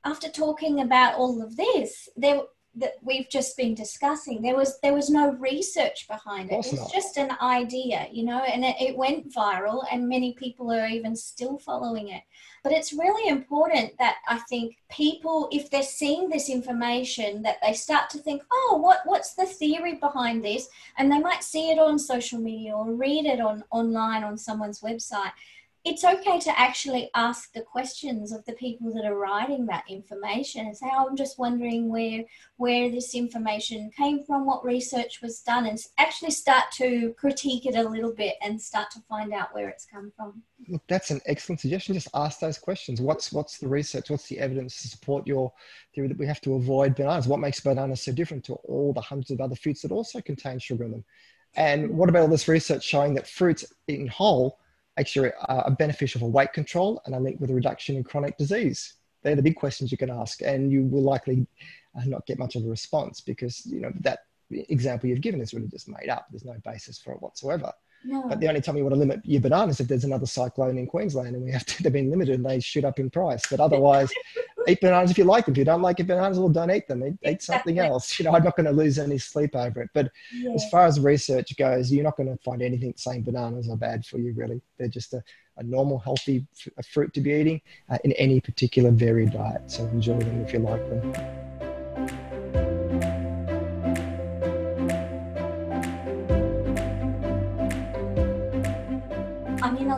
[0.05, 2.42] after talking about all of this, there
[2.76, 4.42] that we've just been discussing.
[4.42, 6.54] There was there was no research behind it.
[6.54, 6.92] It was not.
[6.92, 11.16] just an idea you know and it, it, went viral and many people are even
[11.16, 12.22] still following it.
[12.62, 17.72] But it's really important that i think people if they're seeing this information that they
[17.72, 20.68] start to think oh what what's the theory behind this?
[20.98, 24.80] And they might see it on social media or read it on online on someone's
[24.80, 25.33] website
[25.82, 30.66] it's okay to actually ask the questions of the people that are writing that information
[30.66, 32.24] and say, oh, I'm just wondering where
[32.58, 37.76] where this information came from, what research was done, and actually start to critique it
[37.76, 40.42] a little bit and start to find out where it's come from.
[40.68, 41.94] Look, that's an excellent suggestion.
[41.94, 43.00] Just ask those questions.
[43.00, 44.10] What's what's the research?
[44.10, 45.50] What's the evidence to support your
[45.94, 47.26] theory that we have to avoid bananas?
[47.26, 50.58] What makes bananas so different to all the hundreds of other foods that also contain
[50.58, 51.04] sugar in them?
[51.56, 54.60] And what about all this research showing that fruits eaten whole
[55.00, 58.36] actually uh, are beneficial for weight control and are linked with a reduction in chronic
[58.36, 58.94] disease?
[59.22, 61.46] They're the big questions you can ask, and you will likely
[61.96, 65.52] uh, not get much of a response because you know that example you've given is
[65.54, 66.26] really just made up.
[66.30, 67.72] There's no basis for it whatsoever.
[68.04, 68.26] No.
[68.28, 70.78] But the only time you want to limit your bananas is if there's another cyclone
[70.78, 73.42] in Queensland and we have to, they've been limited and they shoot up in price.
[73.48, 74.10] But otherwise,
[74.68, 75.55] eat bananas if you like them.
[75.55, 77.05] If you don't like your bananas, well, don't eat them.
[77.05, 78.18] Eat, eat something else.
[78.18, 79.90] You know, I'm not going to lose any sleep over it.
[79.94, 80.53] But yeah.
[80.53, 84.05] as far as research goes, you're not going to find anything saying bananas are bad
[84.05, 84.61] for you, really.
[84.79, 85.23] They're just a,
[85.57, 89.70] a normal, healthy f- fruit to be eating uh, in any particular varied diet.
[89.70, 91.39] So enjoy them if you like them.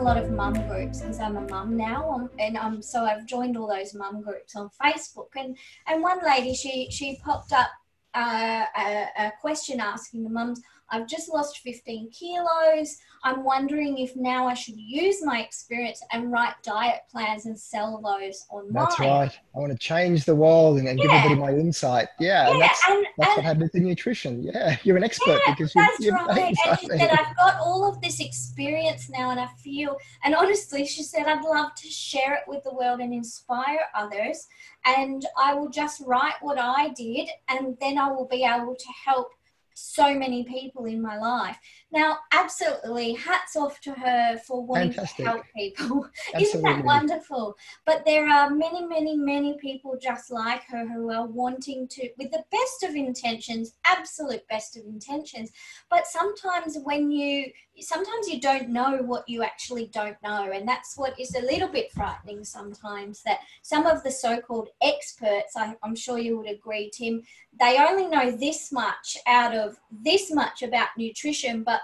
[0.03, 3.55] Lot of mum groups because I'm a mum now, um, and um, so I've joined
[3.55, 5.29] all those mum groups on Facebook.
[5.35, 7.69] And and one lady, she she popped up
[8.13, 10.61] uh, a, a question asking the mums,
[10.93, 12.97] I've just lost 15 kilos.
[13.23, 17.99] I'm wondering if now I should use my experience and write diet plans and sell
[17.99, 18.73] those online.
[18.73, 19.39] That's right.
[19.55, 21.05] I want to change the world and, and yeah.
[21.05, 22.09] give everybody my insight.
[22.19, 24.43] Yeah, yeah and that's, and, that's and, what happens in nutrition.
[24.43, 26.55] Yeah, you're an expert yeah, because you, that's right.
[26.63, 30.85] And she said, I've got all of this experience now and I feel, and honestly,
[30.85, 34.47] she said, I'd love to share it with the world and inspire others.
[34.85, 38.87] And I will just write what I did and then I will be able to
[39.05, 39.29] help
[39.73, 41.57] so many people in my life.
[41.93, 45.17] Now, absolutely, hats off to her for wanting Fantastic.
[45.17, 46.07] to help people.
[46.39, 47.55] Isn't that wonderful?
[47.85, 52.31] But there are many, many, many people just like her who are wanting to, with
[52.31, 55.51] the best of intentions, absolute best of intentions.
[55.91, 60.51] But sometimes when you, sometimes you don't know what you actually don't know.
[60.51, 64.69] And that's what is a little bit frightening sometimes that some of the so called
[64.81, 67.21] experts, I, I'm sure you would agree, Tim,
[67.59, 71.81] they only know this much out of this much about nutrition, but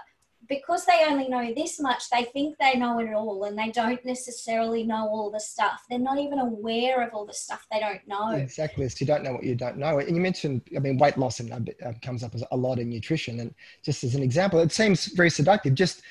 [0.50, 4.04] because they only know this much, they think they know it all and they don't
[4.04, 5.84] necessarily know all the stuff.
[5.88, 8.32] They're not even aware of all the stuff they don't know.
[8.32, 8.88] Exactly.
[8.88, 10.00] So you don't know what you don't know.
[10.00, 11.52] And you mentioned, I mean, weight loss and
[11.86, 13.38] uh, comes up a lot in nutrition.
[13.38, 15.76] And just as an example, it seems very seductive.
[15.76, 16.02] Just,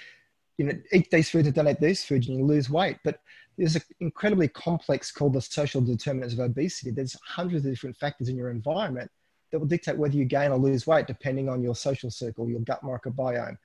[0.58, 2.96] you know, eat these foods and don't eat these foods and you lose weight.
[3.04, 3.20] But
[3.58, 6.92] there's an incredibly complex called the social determinants of obesity.
[6.92, 9.12] There's hundreds of different factors in your environment
[9.52, 12.62] that will dictate whether you gain or lose weight depending on your social circle, your
[12.62, 13.58] gut microbiome,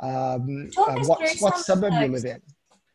[0.00, 2.40] um, uh, what, what suburb you live in.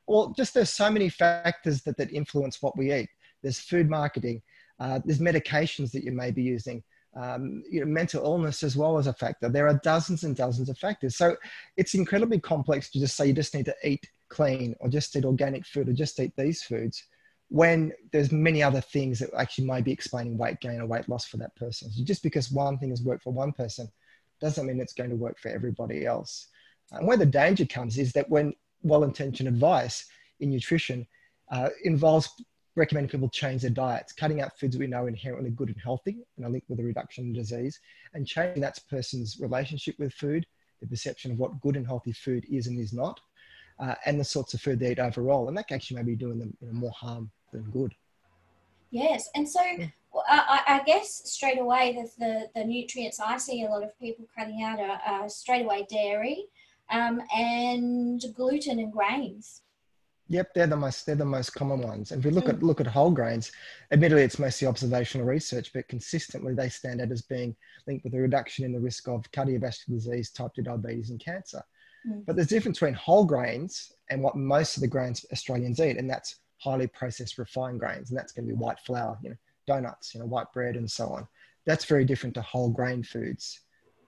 [0.07, 3.09] Well, just there's so many factors that, that influence what we eat.
[3.41, 4.41] There's food marketing,
[4.79, 6.83] uh, there's medications that you may be using,
[7.15, 9.49] um, you know, mental illness as well as a factor.
[9.49, 11.15] There are dozens and dozens of factors.
[11.15, 11.35] So
[11.77, 15.25] it's incredibly complex to just say you just need to eat clean or just eat
[15.25, 17.03] organic food or just eat these foods
[17.49, 21.25] when there's many other things that actually might be explaining weight gain or weight loss
[21.25, 21.91] for that person.
[21.91, 23.87] So just because one thing has worked for one person
[24.41, 26.47] doesn't mean it's going to work for everybody else.
[26.91, 30.05] And where the danger comes is that when well-intentioned advice
[30.39, 31.07] in nutrition
[31.51, 32.29] uh, involves
[32.75, 36.17] recommending people change their diets, cutting out foods we know are inherently good and healthy
[36.35, 37.79] and are linked with a reduction in disease,
[38.13, 40.45] and changing that person's relationship with food,
[40.81, 43.19] the perception of what good and healthy food is and is not,
[43.79, 45.47] uh, and the sorts of food they eat overall.
[45.47, 47.93] And that actually may be doing them you know, more harm than good.
[48.91, 49.87] Yes, and so yeah.
[50.27, 54.25] I, I, guess straight away the, the, the, nutrients I see a lot of people
[54.37, 56.45] cutting out are, are straight away dairy
[56.91, 59.61] um, and gluten and grains.
[60.27, 62.11] Yep, they're the most they're the most common ones.
[62.11, 62.55] And if we look mm.
[62.55, 63.51] at look at whole grains,
[63.91, 68.19] admittedly it's mostly observational research, but consistently they stand out as being linked with a
[68.19, 71.61] reduction in the risk of cardiovascular disease, type 2 diabetes, and cancer.
[72.07, 72.25] Mm.
[72.25, 75.97] But there's a difference between whole grains and what most of the grains Australians eat,
[75.97, 79.35] and that's highly processed refined grains, and that's going to be white flour, you know,
[79.67, 81.27] donuts, you know, white bread, and so on.
[81.67, 83.61] That's very different to whole grain foods.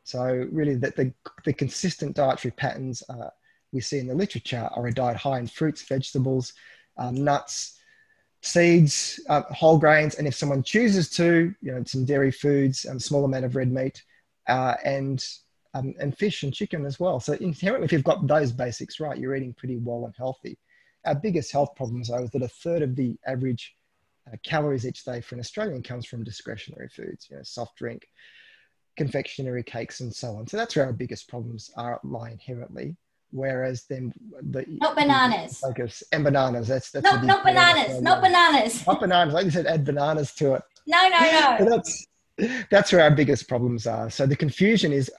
[0.07, 3.29] So really, that the, the consistent dietary patterns uh,
[3.73, 6.53] we see in the literature are a diet high in fruits, vegetables,
[6.97, 7.77] um, nuts,
[8.41, 12.91] seeds, uh, whole grains, and if someone chooses to, you know, some dairy foods, a
[12.91, 14.01] um, small amount of red meat,
[14.47, 15.27] uh, and
[15.73, 17.19] um, and fish and chicken as well.
[17.19, 20.57] So inherently, if you've got those basics right, you're eating pretty well and healthy.
[21.05, 23.75] Our biggest health problems are that a third of the average
[24.25, 28.07] uh, calories each day for an Australian comes from discretionary foods, you know, soft drink,
[28.97, 30.47] confectionery cakes, and so on.
[30.47, 32.95] So that's where our biggest problems are lie inherently.
[33.31, 36.67] Whereas then the not bananas focus and bananas.
[36.67, 39.33] That's that's not, not bananas, not bananas, not bananas.
[39.33, 40.61] Like you said, add bananas to it.
[40.87, 41.65] No, no, no.
[41.69, 42.07] that's
[42.69, 44.09] that's where our biggest problems are.
[44.09, 45.11] So the confusion is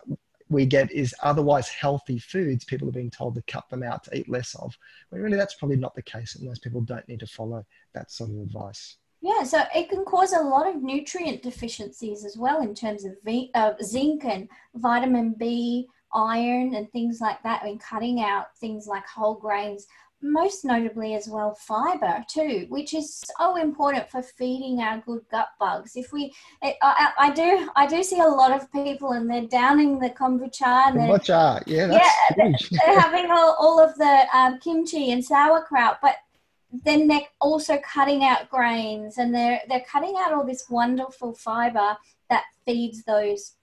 [0.48, 4.16] we get is otherwise healthy foods people are being told to cut them out to
[4.16, 4.76] eat less of
[5.10, 8.10] when really that's probably not the case and most people don't need to follow that
[8.10, 12.62] sort of advice yeah so it can cause a lot of nutrient deficiencies as well
[12.62, 17.66] in terms of v- uh, zinc and vitamin b iron and things like that I
[17.66, 19.86] mean cutting out things like whole grains
[20.20, 25.48] most notably as well fiber too which is so important for feeding our good gut
[25.60, 25.94] bugs.
[25.94, 29.46] If we it, I, I, do i do see a lot of people and they're
[29.46, 34.58] downing the kombucha and kombucha yeah yeah they're, they're, having all, all of the um,
[34.58, 36.16] kimchi and sauerkraut but
[36.70, 41.96] then they're also cutting out grains and they're they're cutting out all this wonderful fiber
[42.28, 43.54] that feeds those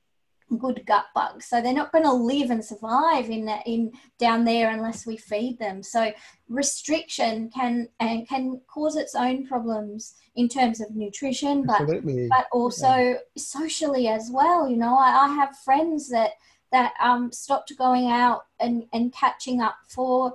[0.59, 1.47] good gut bugs.
[1.47, 5.59] So they're not going to live and survive in in down there unless we feed
[5.59, 5.83] them.
[5.83, 6.11] So
[6.49, 12.27] restriction can and can cause its own problems in terms of nutrition, but Absolutely.
[12.27, 13.15] but also yeah.
[13.37, 14.69] socially as well.
[14.69, 16.31] You know, I, I have friends that
[16.71, 20.33] that um, stopped going out and, and catching up for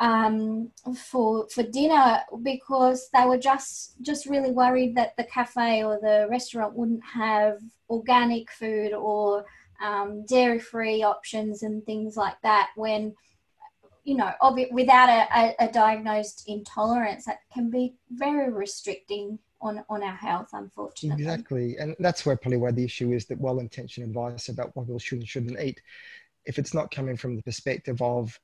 [0.00, 5.98] um, for for dinner because they were just just really worried that the cafe or
[6.00, 9.44] the restaurant wouldn't have organic food or
[9.84, 12.70] um, dairy free options and things like that.
[12.76, 13.14] When
[14.04, 19.82] you know, obvi- without a, a, a diagnosed intolerance, that can be very restricting on,
[19.88, 21.24] on our health, unfortunately.
[21.24, 21.76] Exactly.
[21.78, 24.98] And that's where probably where the issue is that well intentioned advice about what people
[24.98, 25.80] should and shouldn't eat,
[26.44, 28.38] if it's not coming from the perspective of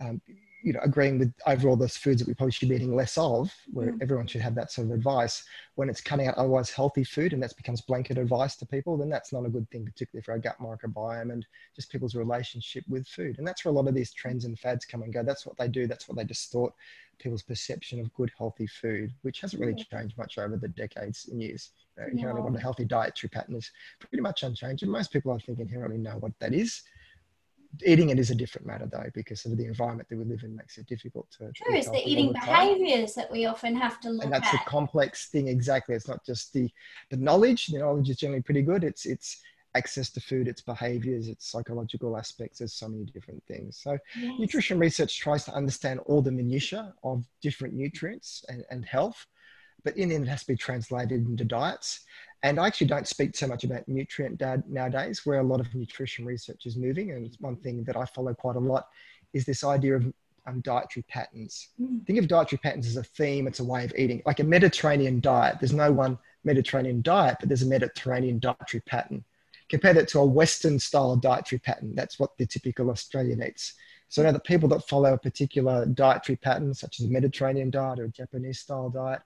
[0.00, 0.20] um,
[0.66, 3.54] you know, agreeing with overall those foods that we probably should be eating less of,
[3.72, 4.02] where mm.
[4.02, 5.44] everyone should have that sort of advice.
[5.76, 9.08] When it's cutting out otherwise healthy food and that becomes blanket advice to people, then
[9.08, 11.46] that's not a good thing, particularly for our gut microbiome and
[11.76, 13.38] just people's relationship with food.
[13.38, 15.22] And that's where a lot of these trends and fads come and go.
[15.22, 15.86] That's what they do.
[15.86, 16.74] That's what they distort
[17.20, 21.40] people's perception of good, healthy food, which hasn't really changed much over the decades and
[21.40, 21.70] years.
[21.96, 24.82] Uh, inherently, what a healthy dietary pattern is pretty much unchanged.
[24.82, 26.82] And most people, I think, inherently know what that is
[27.84, 30.56] eating it is a different matter though because of the environment that we live in
[30.56, 34.20] makes it difficult to true it's the eating behaviors that we often have to look
[34.20, 34.24] at.
[34.24, 34.60] and that's at.
[34.60, 36.70] a complex thing exactly it's not just the
[37.10, 39.40] the knowledge the knowledge is generally pretty good it's it's
[39.76, 42.58] access to food, its behaviors, its psychological aspects.
[42.58, 43.78] There's so many different things.
[43.82, 44.34] So, yes.
[44.38, 49.26] nutrition research tries to understand all the minutiae of different nutrients and, and health,
[49.84, 52.00] but in the end, it has to be translated into diets.
[52.42, 55.74] And I actually don't speak so much about nutrient dad nowadays, where a lot of
[55.74, 57.12] nutrition research is moving.
[57.12, 58.88] And it's one thing that I follow quite a lot
[59.32, 60.12] is this idea of
[60.46, 61.68] um, dietary patterns.
[61.80, 62.06] Mm.
[62.06, 65.20] Think of dietary patterns as a theme, it's a way of eating, like a Mediterranean
[65.20, 65.56] diet.
[65.60, 69.24] There's no one Mediterranean diet, but there's a Mediterranean dietary pattern.
[69.68, 71.94] Compare that to a Western style dietary pattern.
[71.94, 73.74] That's what the typical Australian eats.
[74.08, 77.98] So now the people that follow a particular dietary pattern, such as a Mediterranean diet
[77.98, 79.20] or a Japanese style diet,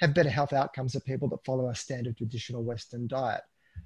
[0.00, 3.42] have better health outcomes than people that follow a standard traditional Western diet.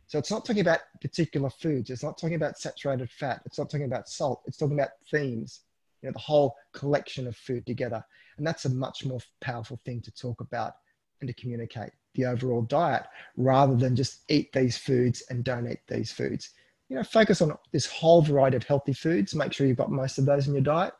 [0.07, 1.91] So it's not talking about particular foods.
[1.91, 3.43] It's not talking about saturated fat.
[3.47, 4.43] It's not talking about salt.
[4.47, 5.61] It's talking about themes,
[6.03, 8.05] you know, the whole collection of food together.
[8.37, 10.75] And that's a much more powerful thing to talk about
[11.21, 13.05] and to communicate the overall diet
[13.37, 16.51] rather than just eat these foods and don't eat these foods.
[16.89, 19.35] You know, focus on this whole variety of healthy foods.
[19.35, 20.93] Make sure you've got most of those in your diet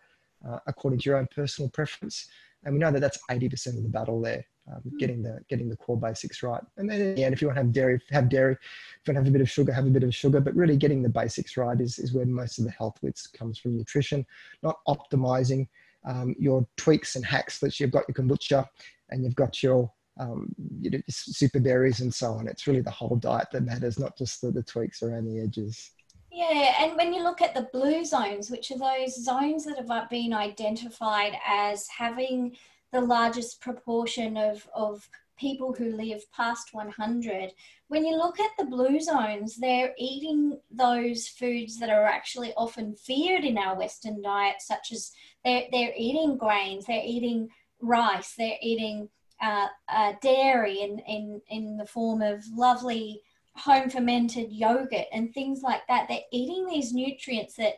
[0.49, 2.29] uh, according to your own personal preference.
[2.65, 4.99] And we know that that's 80% of the battle there um, mm.
[4.99, 6.63] getting the getting the core basics right.
[6.77, 8.53] And then in the end, if you want to have dairy, have dairy.
[8.55, 10.41] If you want to have a bit of sugar, have a bit of sugar.
[10.41, 13.59] But really, getting the basics right is is where most of the health wits comes
[13.59, 14.25] from nutrition,
[14.63, 15.69] not optimizing
[16.05, 18.67] um, your tweaks and hacks that you've got your kombucha
[19.11, 22.47] and you've got your um, you know, super berries and so on.
[22.47, 25.91] It's really the whole diet that matters, not just the, the tweaks around the edges.
[26.31, 30.11] Yeah, and when you look at the blue zones, which are those zones that have
[30.11, 32.57] been identified as having
[32.93, 37.53] the largest proportion of, of people who live past 100.
[37.89, 42.95] When you look at the blue zones, they're eating those foods that are actually often
[42.95, 45.11] feared in our Western diet, such as
[45.45, 47.49] they're, they're eating grains, they're eating
[47.81, 49.09] rice, they're eating
[49.43, 53.23] uh, uh, dairy in, in, in the form of lovely
[53.57, 56.07] home fermented yogurt and things like that.
[56.09, 57.75] They're eating these nutrients that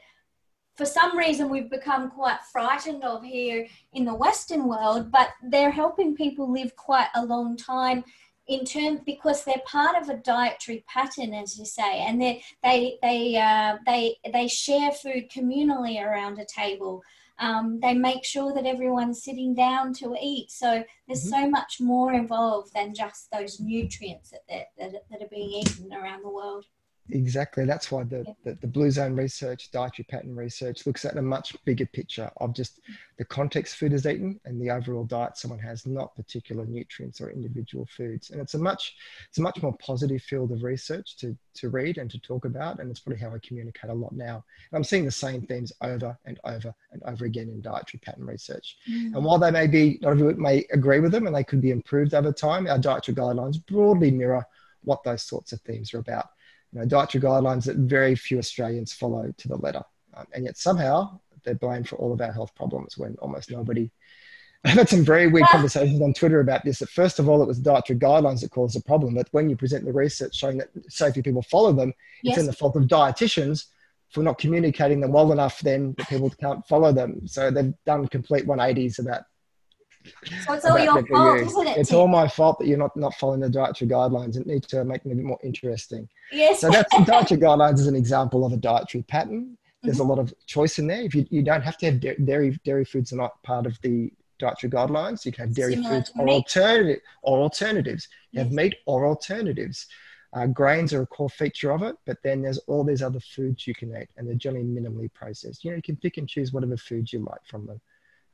[0.77, 5.71] for some reason we've become quite frightened of here in the Western world, but they're
[5.71, 8.05] helping people live quite a long time
[8.47, 12.99] in terms because they're part of a dietary pattern, as you say, and they they
[13.03, 17.03] they uh, they they share food communally around a table.
[17.39, 20.53] Um, they make sure that everyone's sitting down to eat.
[20.53, 21.43] So there's mm-hmm.
[21.43, 26.23] so much more involved than just those nutrients that, that, that are being eaten around
[26.23, 26.67] the world.
[27.11, 27.67] Exactly.
[27.67, 31.55] That's why the, the, the, Blue Zone research, dietary pattern research looks at a much
[31.67, 32.81] bigger picture of just
[33.19, 37.31] the context food is eaten and the overall diet someone has, not particular nutrients or
[37.31, 38.31] individual foods.
[38.31, 38.95] And it's a much
[39.29, 42.81] it's a much more positive field of research to, to read and to talk about.
[42.81, 44.43] And it's probably how I communicate a lot now.
[44.71, 48.25] And I'm seeing the same themes over and over and over again in dietary pattern
[48.25, 48.79] research.
[48.91, 49.17] Mm.
[49.17, 51.71] And while they may be, not everyone may agree with them and they could be
[51.71, 54.47] improved over time, our dietary guidelines broadly mirror
[54.85, 56.29] what those sorts of themes are about
[56.75, 59.83] you know, dietary guidelines that very few Australians follow to the letter.
[60.15, 63.91] Um, and yet somehow they're blamed for all of our health problems when almost nobody.
[64.67, 66.79] I've had some very weird conversations on Twitter about this.
[66.79, 69.57] That first of all, it was dietary guidelines that caused the problem, but when you
[69.57, 72.37] present the research showing that so few people follow them, yes.
[72.37, 73.67] it's in the fault of dietitians
[74.09, 75.61] for not communicating them well enough.
[75.61, 77.27] Then that people can't follow them.
[77.27, 79.25] So they've done complete 180s about
[80.45, 81.79] so it's all your fault, isn't it?
[81.79, 84.37] It's all my fault that you're not, not following the dietary guidelines.
[84.37, 86.09] It needs to make them a bit more interesting.
[86.33, 86.61] Yes.
[86.61, 89.57] So that's dietary guidelines is an example of a dietary pattern.
[89.83, 90.07] There's mm-hmm.
[90.07, 91.03] a lot of choice in there.
[91.03, 94.13] If you, you don't have to have dairy, dairy foods are not part of the
[94.39, 95.25] dietary guidelines.
[95.25, 98.09] You can have dairy Similar foods or alternative or alternatives.
[98.33, 98.45] You yes.
[98.45, 99.87] have meat or alternatives.
[100.35, 103.69] Uh, grains are a core feature of it, but then there's all these other foods
[103.69, 105.65] you can eat, and they're generally minimally processed.
[105.65, 107.81] You know, you can pick and choose whatever foods you like from them.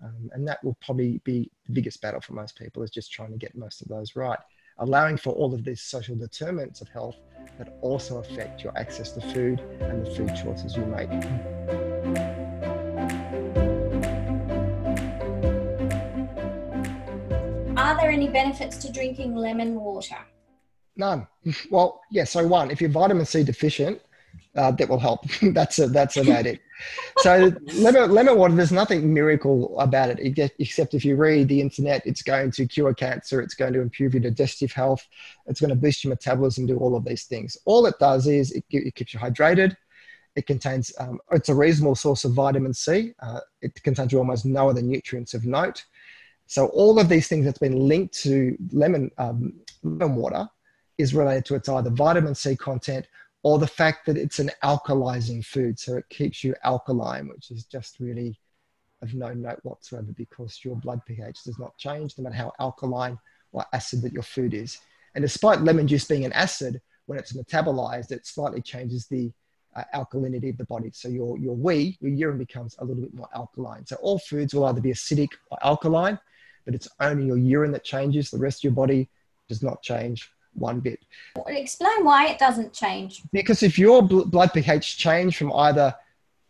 [0.02, 3.32] Um, and that will probably be the biggest battle for most people is just trying
[3.32, 4.38] to get most of those right.
[4.78, 7.16] Allowing for all of these social determinants of health
[7.58, 11.10] that also affect your access to food and the food choices you make.
[17.76, 20.16] Are there any benefits to drinking lemon water?
[20.96, 21.26] None.
[21.70, 22.24] Well, yeah.
[22.24, 24.00] So one, if you're vitamin C deficient,
[24.56, 25.24] uh, that will help.
[25.42, 26.60] that's a, that's about it.
[27.18, 32.06] So lemon, lemon water, there's nothing miracle about it, except if you read the internet,
[32.06, 35.06] it's going to cure cancer, it's going to improve your digestive health,
[35.46, 37.56] it's going to boost your metabolism, do all of these things.
[37.64, 39.76] All it does is it, it keeps you hydrated.
[40.36, 43.12] It contains, um, it's a reasonable source of vitamin C.
[43.20, 45.84] Uh, it contains almost no other nutrients of note.
[46.46, 50.48] So all of these things that's been linked to lemon, um, lemon water
[50.98, 53.06] is related to its either vitamin C content
[53.42, 57.64] or the fact that it's an alkalizing food, so it keeps you alkaline, which is
[57.64, 58.38] just really
[59.02, 63.18] of no note whatsoever because your blood pH does not change no matter how alkaline
[63.52, 64.78] or acid that your food is.
[65.14, 69.32] And despite lemon juice being an acid, when it's metabolized, it slightly changes the
[69.74, 70.90] uh, alkalinity of the body.
[70.92, 73.86] So your, your wee, your urine becomes a little bit more alkaline.
[73.86, 76.18] So all foods will either be acidic or alkaline,
[76.64, 78.30] but it's only your urine that changes.
[78.30, 79.08] The rest of your body
[79.48, 81.00] does not change one bit.
[81.46, 83.22] Explain why it doesn't change.
[83.32, 85.94] Because if your bl- blood pH changed from either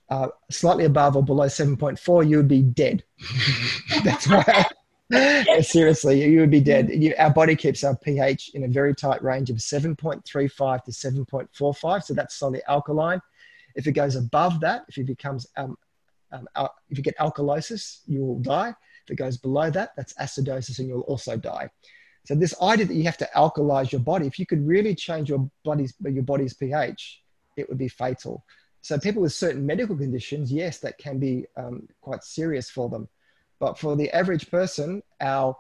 [0.08, 3.04] uh, slightly above or below 7.4, you would be dead.
[4.04, 4.66] That's why.
[5.62, 6.88] Seriously, you would be dead.
[6.90, 12.04] You, our body keeps our pH in a very tight range of 7.35 to 7.45,
[12.04, 13.20] so that's slightly alkaline.
[13.74, 15.76] If it goes above that, if it becomes um,
[16.32, 16.46] um,
[16.90, 18.68] if you get alkalosis, you will die.
[18.68, 21.70] If it goes below that, that's acidosis, and you'll also die.
[22.30, 25.28] So this idea that you have to alkalize your body, if you could really change
[25.28, 27.24] your body's your body's pH,
[27.56, 28.44] it would be fatal.
[28.82, 33.08] So people with certain medical conditions, yes, that can be um, quite serious for them.
[33.58, 35.56] But for the average person, our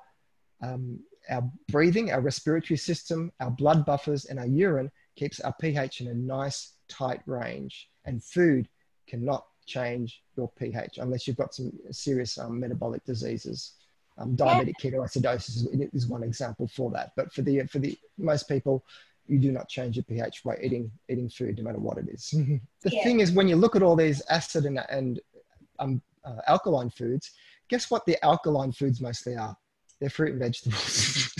[0.62, 1.42] um, our
[1.72, 6.14] breathing, our respiratory system, our blood buffers, and our urine keeps our pH in a
[6.14, 7.90] nice tight range.
[8.04, 8.68] And food
[9.08, 13.72] cannot change your pH unless you've got some serious um, metabolic diseases.
[14.20, 17.12] Um, diabetic ketoacidosis is, is one example for that.
[17.16, 18.84] But for the for the most people,
[19.26, 22.28] you do not change your pH by eating eating food, no matter what it is.
[22.30, 23.02] the yeah.
[23.02, 25.20] thing is, when you look at all these acid and, and
[25.78, 27.30] um, uh, alkaline foods,
[27.68, 29.56] guess what the alkaline foods mostly are?
[30.00, 30.82] They're fruit and vegetables.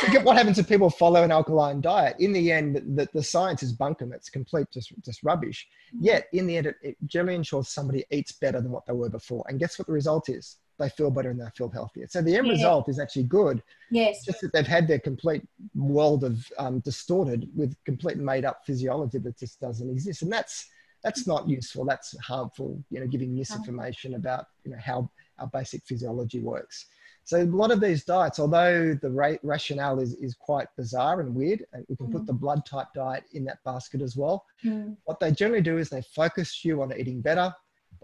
[0.00, 2.16] so what happens if people follow an alkaline diet?
[2.18, 4.12] In the end, the, the science is bunkum.
[4.12, 5.66] It's complete just, just rubbish.
[5.94, 6.04] Mm-hmm.
[6.04, 9.08] Yet, in the end, it, it generally ensures somebody eats better than what they were
[9.08, 9.44] before.
[9.48, 10.56] And guess what the result is?
[10.78, 12.06] They feel better and they feel healthier.
[12.08, 12.52] So the end yeah.
[12.52, 13.62] result is actually good.
[13.90, 14.24] Yes.
[14.24, 15.42] Just that they've had their complete
[15.74, 20.22] world of um, distorted with complete made up physiology that just doesn't exist.
[20.22, 20.68] And that's
[21.02, 21.84] that's not useful.
[21.84, 22.82] That's harmful.
[22.90, 26.86] You know, giving misinformation about you know how our basic physiology works.
[27.24, 31.34] So a lot of these diets, although the ra- rationale is, is quite bizarre and
[31.34, 32.12] weird, and we can mm.
[32.12, 34.44] put the blood type diet in that basket as well.
[34.62, 34.96] Mm.
[35.04, 37.54] What they generally do is they focus you on eating better,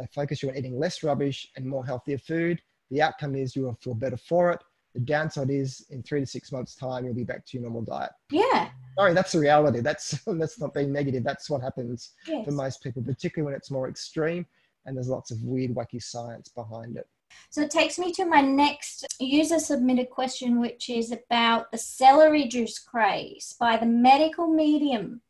[0.00, 2.60] they focus you on eating less rubbish and more healthier food.
[2.90, 4.60] The outcome is you will feel better for it.
[4.94, 7.82] The downside is in three to six months' time, you'll be back to your normal
[7.82, 8.10] diet.
[8.32, 8.70] Yeah.
[8.98, 9.80] Sorry, that's the reality.
[9.80, 11.22] That's that's not being negative.
[11.22, 12.44] That's what happens yes.
[12.44, 14.46] for most people, particularly when it's more extreme
[14.86, 17.06] and there's lots of weird, wacky science behind it.
[17.50, 22.48] So it takes me to my next user submitted question, which is about the celery
[22.48, 25.20] juice craze by the medical medium.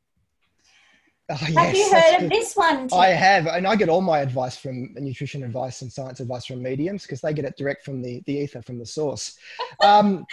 [1.31, 2.89] Oh, have you heard of this one?
[2.89, 2.99] Tim?
[2.99, 6.61] I have, and I get all my advice from nutrition advice and science advice from
[6.61, 9.39] mediums because they get it direct from the, the ether, from the source.
[9.83, 10.27] Um,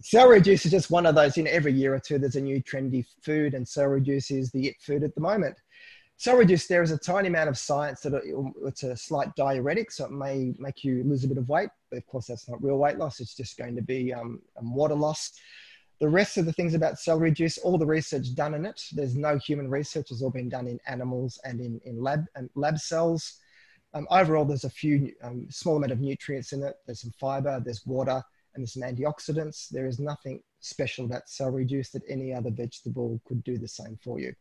[0.00, 1.36] celery juice is just one of those.
[1.36, 4.68] In every year or two, there's a new trendy food, and celery juice is the
[4.68, 5.56] it food at the moment.
[6.18, 8.22] Celery juice, there is a tiny amount of science that it,
[8.64, 11.96] it's a slight diuretic, so it may make you lose a bit of weight, but
[11.96, 13.18] of course that's not real weight loss.
[13.18, 15.32] It's just going to be um, water loss.
[16.02, 19.14] The rest of the things about celery juice, all the research done in it, there's
[19.14, 20.10] no human research.
[20.10, 23.34] It's all been done in animals and in, in lab, and lab cells.
[23.94, 26.74] Um, overall, there's a few um, small amount of nutrients in it.
[26.86, 28.20] There's some fiber, there's water,
[28.52, 29.68] and there's some antioxidants.
[29.68, 33.96] There is nothing special about celery juice that any other vegetable could do the same
[34.02, 34.34] for you.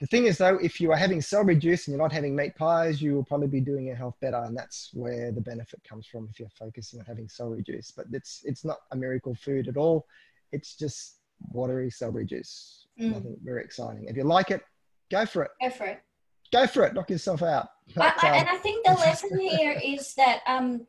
[0.00, 2.56] The thing is, though, if you are having celery juice and you're not having meat
[2.56, 6.06] pies, you will probably be doing your health better, and that's where the benefit comes
[6.06, 7.92] from if you're focusing on having celery juice.
[7.94, 10.06] But it's it's not a miracle food at all
[10.56, 11.18] it's just
[11.52, 12.86] watery celery juice.
[13.00, 13.12] Mm.
[13.12, 14.06] Nothing very exciting.
[14.08, 14.62] If you like it,
[15.10, 15.50] go for it.
[15.60, 16.00] Go for it.
[16.52, 16.94] Go for it.
[16.94, 17.68] Knock yourself out.
[17.94, 20.86] But, I, um, and I think the lesson here is that um,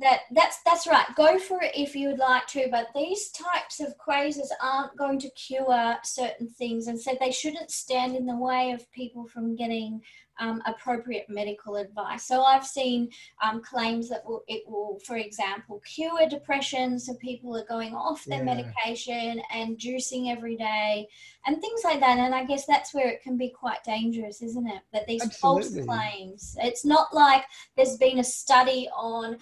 [0.00, 1.06] that that's that's right.
[1.16, 5.18] Go for it if you would like to, but these types of crazes aren't going
[5.20, 9.54] to cure certain things, and so they shouldn't stand in the way of people from
[9.54, 10.00] getting
[10.38, 12.24] um, appropriate medical advice.
[12.24, 13.10] So I've seen
[13.42, 16.98] um, claims that will, it will, for example, cure depression.
[16.98, 18.54] So people are going off their yeah.
[18.54, 21.06] medication and juicing every day
[21.46, 22.18] and things like that.
[22.18, 24.82] And I guess that's where it can be quite dangerous, isn't it?
[24.92, 25.84] That these Absolutely.
[25.84, 26.56] false claims.
[26.60, 27.44] It's not like
[27.76, 29.36] there's been a study on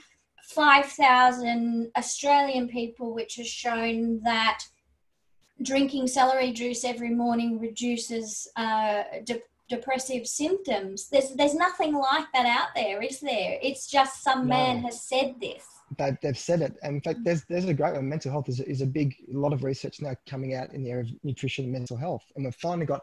[0.50, 4.64] 5,000 Australian people which has shown that
[5.62, 11.08] drinking celery juice every morning reduces uh, de- depressive symptoms.
[11.08, 13.58] There's there's nothing like that out there, is there?
[13.62, 14.56] It's just some no.
[14.56, 15.64] man has said this.
[15.96, 16.76] They, they've said it.
[16.82, 18.08] And in fact, there's there's a great one.
[18.08, 20.90] Mental health is, is a big, a lot of research now coming out in the
[20.90, 22.24] area of nutrition and mental health.
[22.34, 23.02] And we've finally got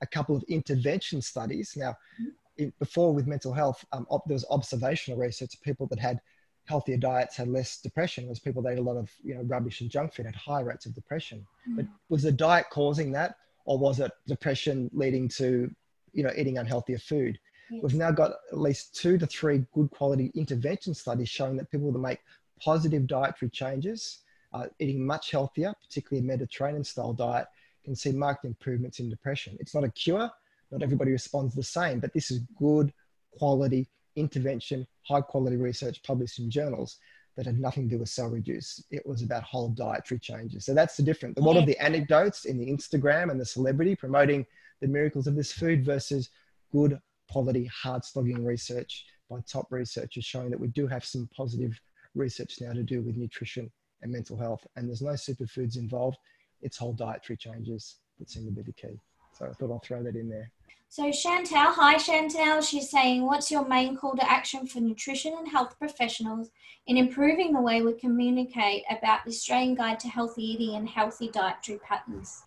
[0.00, 1.74] a couple of intervention studies.
[1.76, 2.68] Now, mm-hmm.
[2.78, 5.54] before with mental health, um, op, there was observational research.
[5.54, 6.20] Of people that had
[6.68, 8.28] healthier diets had less depression.
[8.28, 10.60] Was people that ate a lot of you know rubbish and junk food had high
[10.60, 11.46] rates of depression.
[11.68, 11.76] Mm-hmm.
[11.76, 15.70] But was the diet causing that, or was it depression leading to
[16.12, 17.38] you know, eating unhealthier food.
[17.70, 17.82] Yes.
[17.82, 21.92] We've now got at least two to three good quality intervention studies showing that people
[21.92, 22.20] that make
[22.60, 24.20] positive dietary changes,
[24.52, 27.46] uh, eating much healthier, particularly a Mediterranean style diet,
[27.84, 29.56] can see marked improvements in depression.
[29.60, 30.30] It's not a cure,
[30.70, 32.92] not everybody responds the same, but this is good
[33.38, 33.88] quality
[34.18, 36.98] intervention, high quality research published in journals
[37.36, 38.82] that had nothing to do with celery juice.
[38.90, 40.64] It was about whole dietary changes.
[40.66, 41.38] So that's the difference.
[41.38, 44.44] A lot of the anecdotes in the Instagram and the celebrity promoting
[44.80, 46.30] the miracles of this food versus
[46.72, 46.98] good
[47.30, 51.80] quality, hard slogging research by top researchers showing that we do have some positive
[52.14, 53.70] research now to do with nutrition
[54.02, 54.66] and mental health.
[54.76, 56.18] And there's no superfoods involved.
[56.60, 58.98] It's whole dietary changes that seem to be the key.
[59.38, 60.50] So I thought I'll throw that in there.
[60.88, 65.46] So Chantel, hi Chantel, she's saying, what's your main call to action for nutrition and
[65.46, 66.48] health professionals
[66.86, 71.28] in improving the way we communicate about the Australian Guide to Healthy Eating and Healthy
[71.28, 72.42] Dietary Patterns?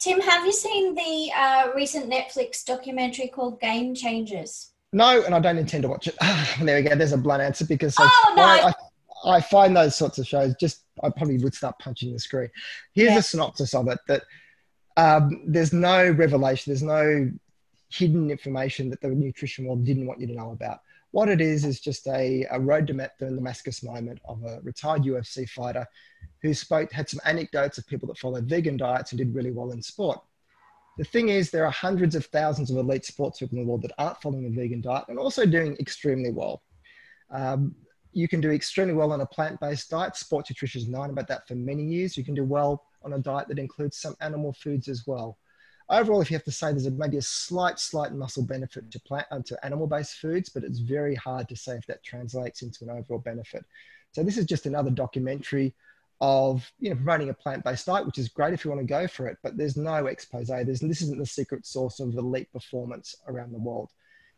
[0.00, 4.72] Tim, have you seen the uh, recent Netflix documentary called Game Changers?
[4.92, 6.16] No, and I don't intend to watch it.
[6.60, 6.94] there we go.
[6.96, 8.42] There's a blunt answer because oh, no.
[8.42, 8.72] I,
[9.24, 12.48] I, I, find those sorts of shows just, I probably would start punching the screen.
[12.92, 13.18] Here's yeah.
[13.18, 14.22] a synopsis of it that
[14.98, 17.30] um, there's no revelation, there's no
[17.88, 20.80] hidden information that the nutrition world didn't want you to know about.
[21.12, 25.04] What it is is just a, a road to the Damascus moment of a retired
[25.04, 25.86] UFC fighter
[26.42, 29.70] who spoke, had some anecdotes of people that followed vegan diets and did really well
[29.70, 30.20] in sport.
[30.98, 33.82] The thing is, there are hundreds of thousands of elite sports people in the world
[33.82, 36.62] that aren't following a vegan diet and also doing extremely well.
[37.30, 37.76] Um,
[38.12, 40.16] you can do extremely well on a plant-based diet.
[40.16, 42.16] Sports nutrition has known about that for many years.
[42.16, 42.82] You can do well
[43.12, 45.38] on a diet that includes some animal foods as well.
[45.90, 49.00] Overall, if you have to say there's a, maybe a slight, slight muscle benefit to
[49.00, 52.84] plant uh, to animal-based foods, but it's very hard to say if that translates into
[52.84, 53.64] an overall benefit.
[54.12, 55.74] So this is just another documentary
[56.20, 59.06] of you know promoting a plant-based diet, which is great if you want to go
[59.06, 60.48] for it, but there's no expose.
[60.48, 63.90] There's, this isn't the secret source of elite performance around the world.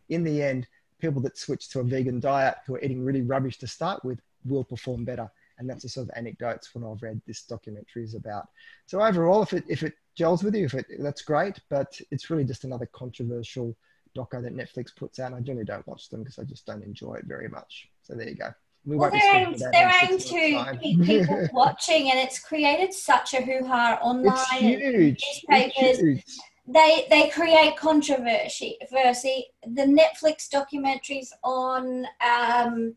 [0.09, 0.69] In the end,
[1.01, 4.21] people that switch to a vegan diet who are eating really rubbish to start with
[4.45, 5.31] will perform better.
[5.61, 8.49] And that's the sort of anecdotes when I've read this documentary is about.
[8.87, 12.31] So overall, if it if it gels with you, if it that's great, but it's
[12.31, 13.77] really just another controversial
[14.17, 15.27] doco that Netflix puts out.
[15.27, 17.89] And I generally don't watch them because I just don't enjoy it very much.
[18.03, 18.49] So there you go.
[18.87, 23.43] We well, they're aimed, they're aimed to keep people watching, and it's created such a
[23.43, 24.35] hoo ha online.
[24.65, 25.25] It's huge.
[25.47, 25.75] Newspapers.
[25.77, 26.25] It's huge.
[26.67, 28.79] They they create controversy.
[28.81, 32.97] The Netflix documentaries on um,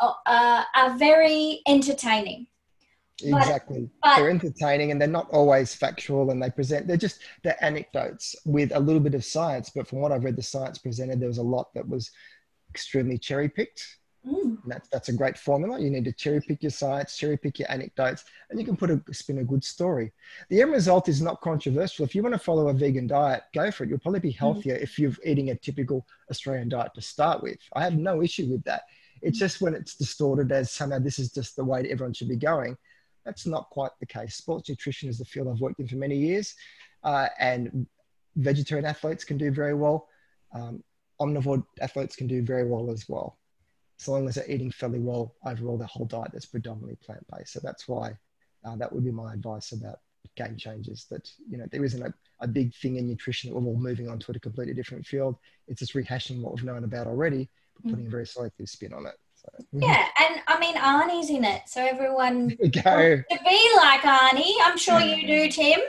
[0.00, 2.46] uh, are very entertaining.
[3.22, 3.88] Exactly.
[4.02, 8.34] But, they're entertaining and they're not always factual and they present, they're just, they're anecdotes
[8.44, 9.70] with a little bit of science.
[9.70, 12.10] But from what I've read, the science presented, there was a lot that was
[12.70, 13.98] extremely cherry picked.
[14.26, 14.58] Mm.
[14.66, 15.78] That's, that's a great formula.
[15.78, 18.90] You need to cherry pick your science, cherry pick your anecdotes, and you can put
[18.90, 20.12] a spin a good story.
[20.48, 22.04] The end result is not controversial.
[22.04, 23.90] If you want to follow a vegan diet, go for it.
[23.90, 24.38] You'll probably be mm.
[24.38, 24.82] healthier mm.
[24.82, 27.58] if you're eating a typical Australian diet to start with.
[27.74, 28.82] I have no issue with that.
[29.24, 32.36] It's just when it's distorted as somehow this is just the way everyone should be
[32.36, 32.76] going
[33.24, 34.36] that's not quite the case.
[34.36, 36.54] Sports nutrition is the field I've worked in for many years,
[37.02, 37.86] uh, and
[38.36, 40.08] vegetarian athletes can do very well.
[40.52, 40.82] Um,
[41.20, 43.38] omnivore athletes can do very well as well,
[43.96, 45.78] so long as they're eating fairly well overall.
[45.78, 47.54] The whole diet that's predominantly plant based.
[47.54, 48.16] So that's why
[48.64, 50.00] uh, that would be my advice about
[50.36, 51.06] game changers.
[51.10, 54.08] That you know there isn't a, a big thing in nutrition that we're all moving
[54.08, 55.36] on to a completely different field.
[55.66, 57.48] It's just rehashing what we've known about already,
[57.90, 59.14] putting a very selective spin on it.
[59.72, 62.58] Yeah, and I mean Arnie's in it, so everyone go.
[62.70, 64.54] to be like Arnie.
[64.62, 65.80] I'm sure you do, Tim.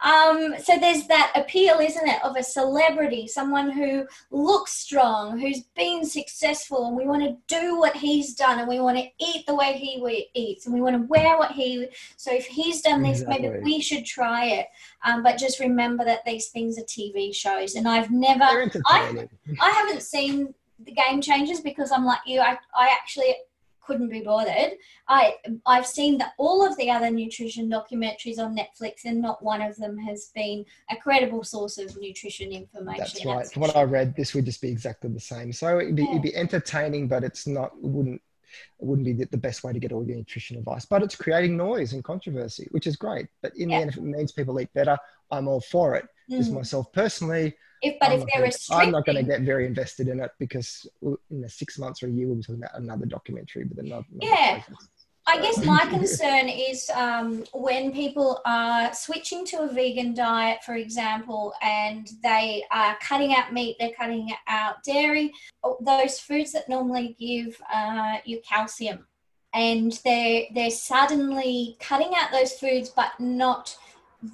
[0.00, 5.62] Um, so there's that appeal, isn't it, of a celebrity, someone who looks strong, who's
[5.74, 9.46] been successful, and we want to do what he's done, and we want to eat
[9.46, 11.88] the way he eats, and we want to wear what he.
[12.16, 13.48] So if he's done this, exactly.
[13.48, 14.66] maybe we should try it.
[15.04, 19.28] Um, but just remember that these things are TV shows, and I've never, I,
[19.60, 22.40] I haven't seen the game changers because I'm like you.
[22.40, 23.34] I, I actually
[23.88, 24.72] couldn't be bothered.
[25.08, 25.34] I
[25.66, 29.76] I've seen that all of the other nutrition documentaries on Netflix, and not one of
[29.76, 32.98] them has been a credible source of nutrition information.
[32.98, 33.36] That's right.
[33.38, 33.76] That's From what.
[33.76, 35.52] I read, this would just be exactly the same.
[35.52, 36.10] So it'd be, yeah.
[36.10, 37.72] it'd be entertaining, but it's not.
[37.82, 38.20] It wouldn't
[38.80, 40.84] it wouldn't be the best way to get all your nutrition advice.
[40.84, 43.26] But it's creating noise and controversy, which is great.
[43.42, 43.78] But in yeah.
[43.78, 44.98] the end, if it means people eat better,
[45.30, 46.06] I'm all for it.
[46.30, 46.38] Mm.
[46.38, 49.66] Just myself personally, if, but I'm if they're restricting, I'm not going to get very
[49.66, 50.86] invested in it because
[51.30, 54.04] in the six months or a year we'll be talking about another documentary, but another.
[54.20, 54.62] Yeah.
[55.28, 60.76] I guess my concern is um, when people are switching to a vegan diet, for
[60.76, 65.30] example, and they are cutting out meat, they're cutting out dairy,
[65.82, 69.06] those foods that normally give uh, you calcium,
[69.52, 73.76] and they're they're suddenly cutting out those foods, but not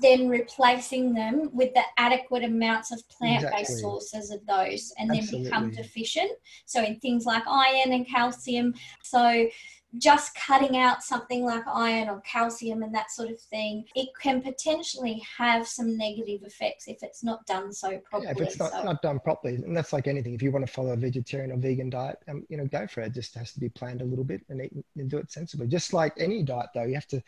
[0.00, 3.76] then replacing them with the adequate amounts of plant-based exactly.
[3.76, 5.42] sources of those and Absolutely.
[5.42, 6.30] then become deficient
[6.64, 8.72] so in things like iron and calcium
[9.02, 9.46] so
[9.98, 14.42] just cutting out something like iron or calcium and that sort of thing, it can
[14.42, 18.26] potentially have some negative effects if it's not done so properly.
[18.26, 20.34] Yeah, if it's not, so, not done properly, and that's like anything.
[20.34, 23.00] If you want to follow a vegetarian or vegan diet, um, you know, go for
[23.00, 23.06] it.
[23.08, 25.66] It just has to be planned a little bit and, eat, and do it sensibly.
[25.66, 27.22] Just like any diet, though, you have to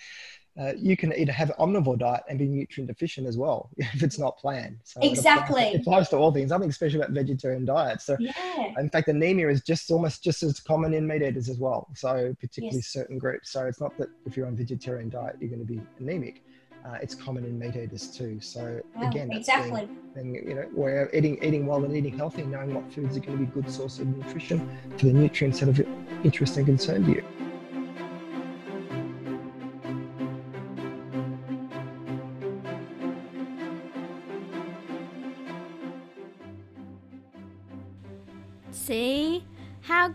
[0.59, 4.03] uh, you can either have an omnivore diet and be nutrient deficient as well if
[4.03, 4.79] it's not planned.
[4.85, 5.63] So exactly.
[5.63, 6.49] It applies, it applies, to all things.
[6.49, 8.07] Something special about vegetarian diets.
[8.07, 8.73] So, yeah.
[8.79, 11.89] in fact, anemia is just almost just as common in meat eaters as well.
[11.95, 12.89] So, particularly yes.
[12.89, 13.51] certain groups.
[13.51, 16.43] So, it's not that if you're on a vegetarian diet, you're going to be anemic.
[16.85, 18.39] Uh, it's common in meat eaters too.
[18.41, 19.89] So wow, again, exactly.
[20.15, 23.39] Then you know, we're eating eating well and eating healthy, knowing what foods are going
[23.39, 27.05] to be good source of nutrition for the nutrients that are of interest and concern
[27.07, 27.25] to you.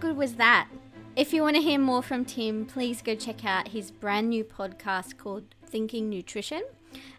[0.01, 0.67] Good was that?
[1.15, 4.43] If you want to hear more from Tim, please go check out his brand new
[4.43, 6.63] podcast called Thinking Nutrition.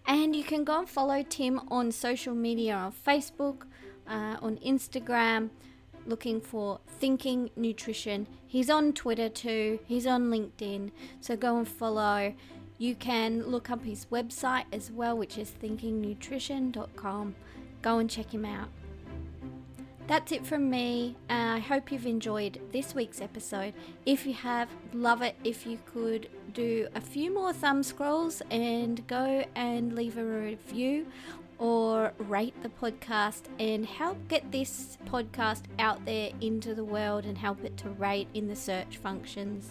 [0.05, 3.67] And you can go and follow Tim on social media on Facebook,
[4.09, 5.51] uh, on Instagram,
[6.07, 8.27] looking for Thinking Nutrition.
[8.49, 12.35] He's on Twitter too, he's on LinkedIn, so go and follow.
[12.79, 17.37] You can look up his website as well, which is thinkingnutrition.com.
[17.81, 18.71] Go and check him out.
[20.13, 21.17] That's it from me.
[21.31, 23.73] Uh, I hope you've enjoyed this week's episode.
[24.05, 29.07] If you have, love it if you could do a few more thumb scrolls and
[29.07, 31.07] go and leave a review
[31.57, 37.39] or rate the podcast and help get this podcast out there into the world and
[37.39, 39.71] help it to rate in the search functions.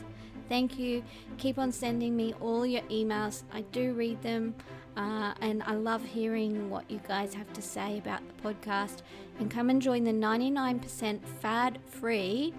[0.50, 1.04] Thank you.
[1.38, 3.44] Keep on sending me all your emails.
[3.54, 4.56] I do read them.
[4.98, 9.02] Uh, and I love hearing what you guys have to say about the podcast.
[9.40, 12.54] And come and join the 99% fad free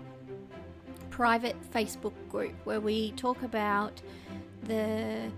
[1.11, 4.01] private Facebook group where we talk about
[4.65, 5.31] the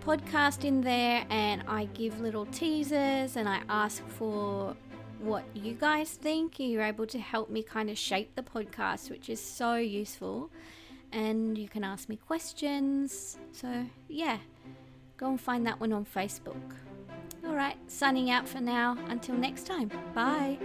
[0.00, 4.74] podcast in there and I give little teasers and I ask for
[5.18, 6.58] what you guys think.
[6.58, 10.50] You're able to help me kind of shape the podcast, which is so useful.
[11.12, 13.36] And you can ask me questions.
[13.52, 14.38] So, yeah
[15.20, 16.56] go and find that one on Facebook.
[17.46, 18.96] Alright, signing out for now.
[19.08, 19.90] Until next time.
[20.14, 20.58] Bye.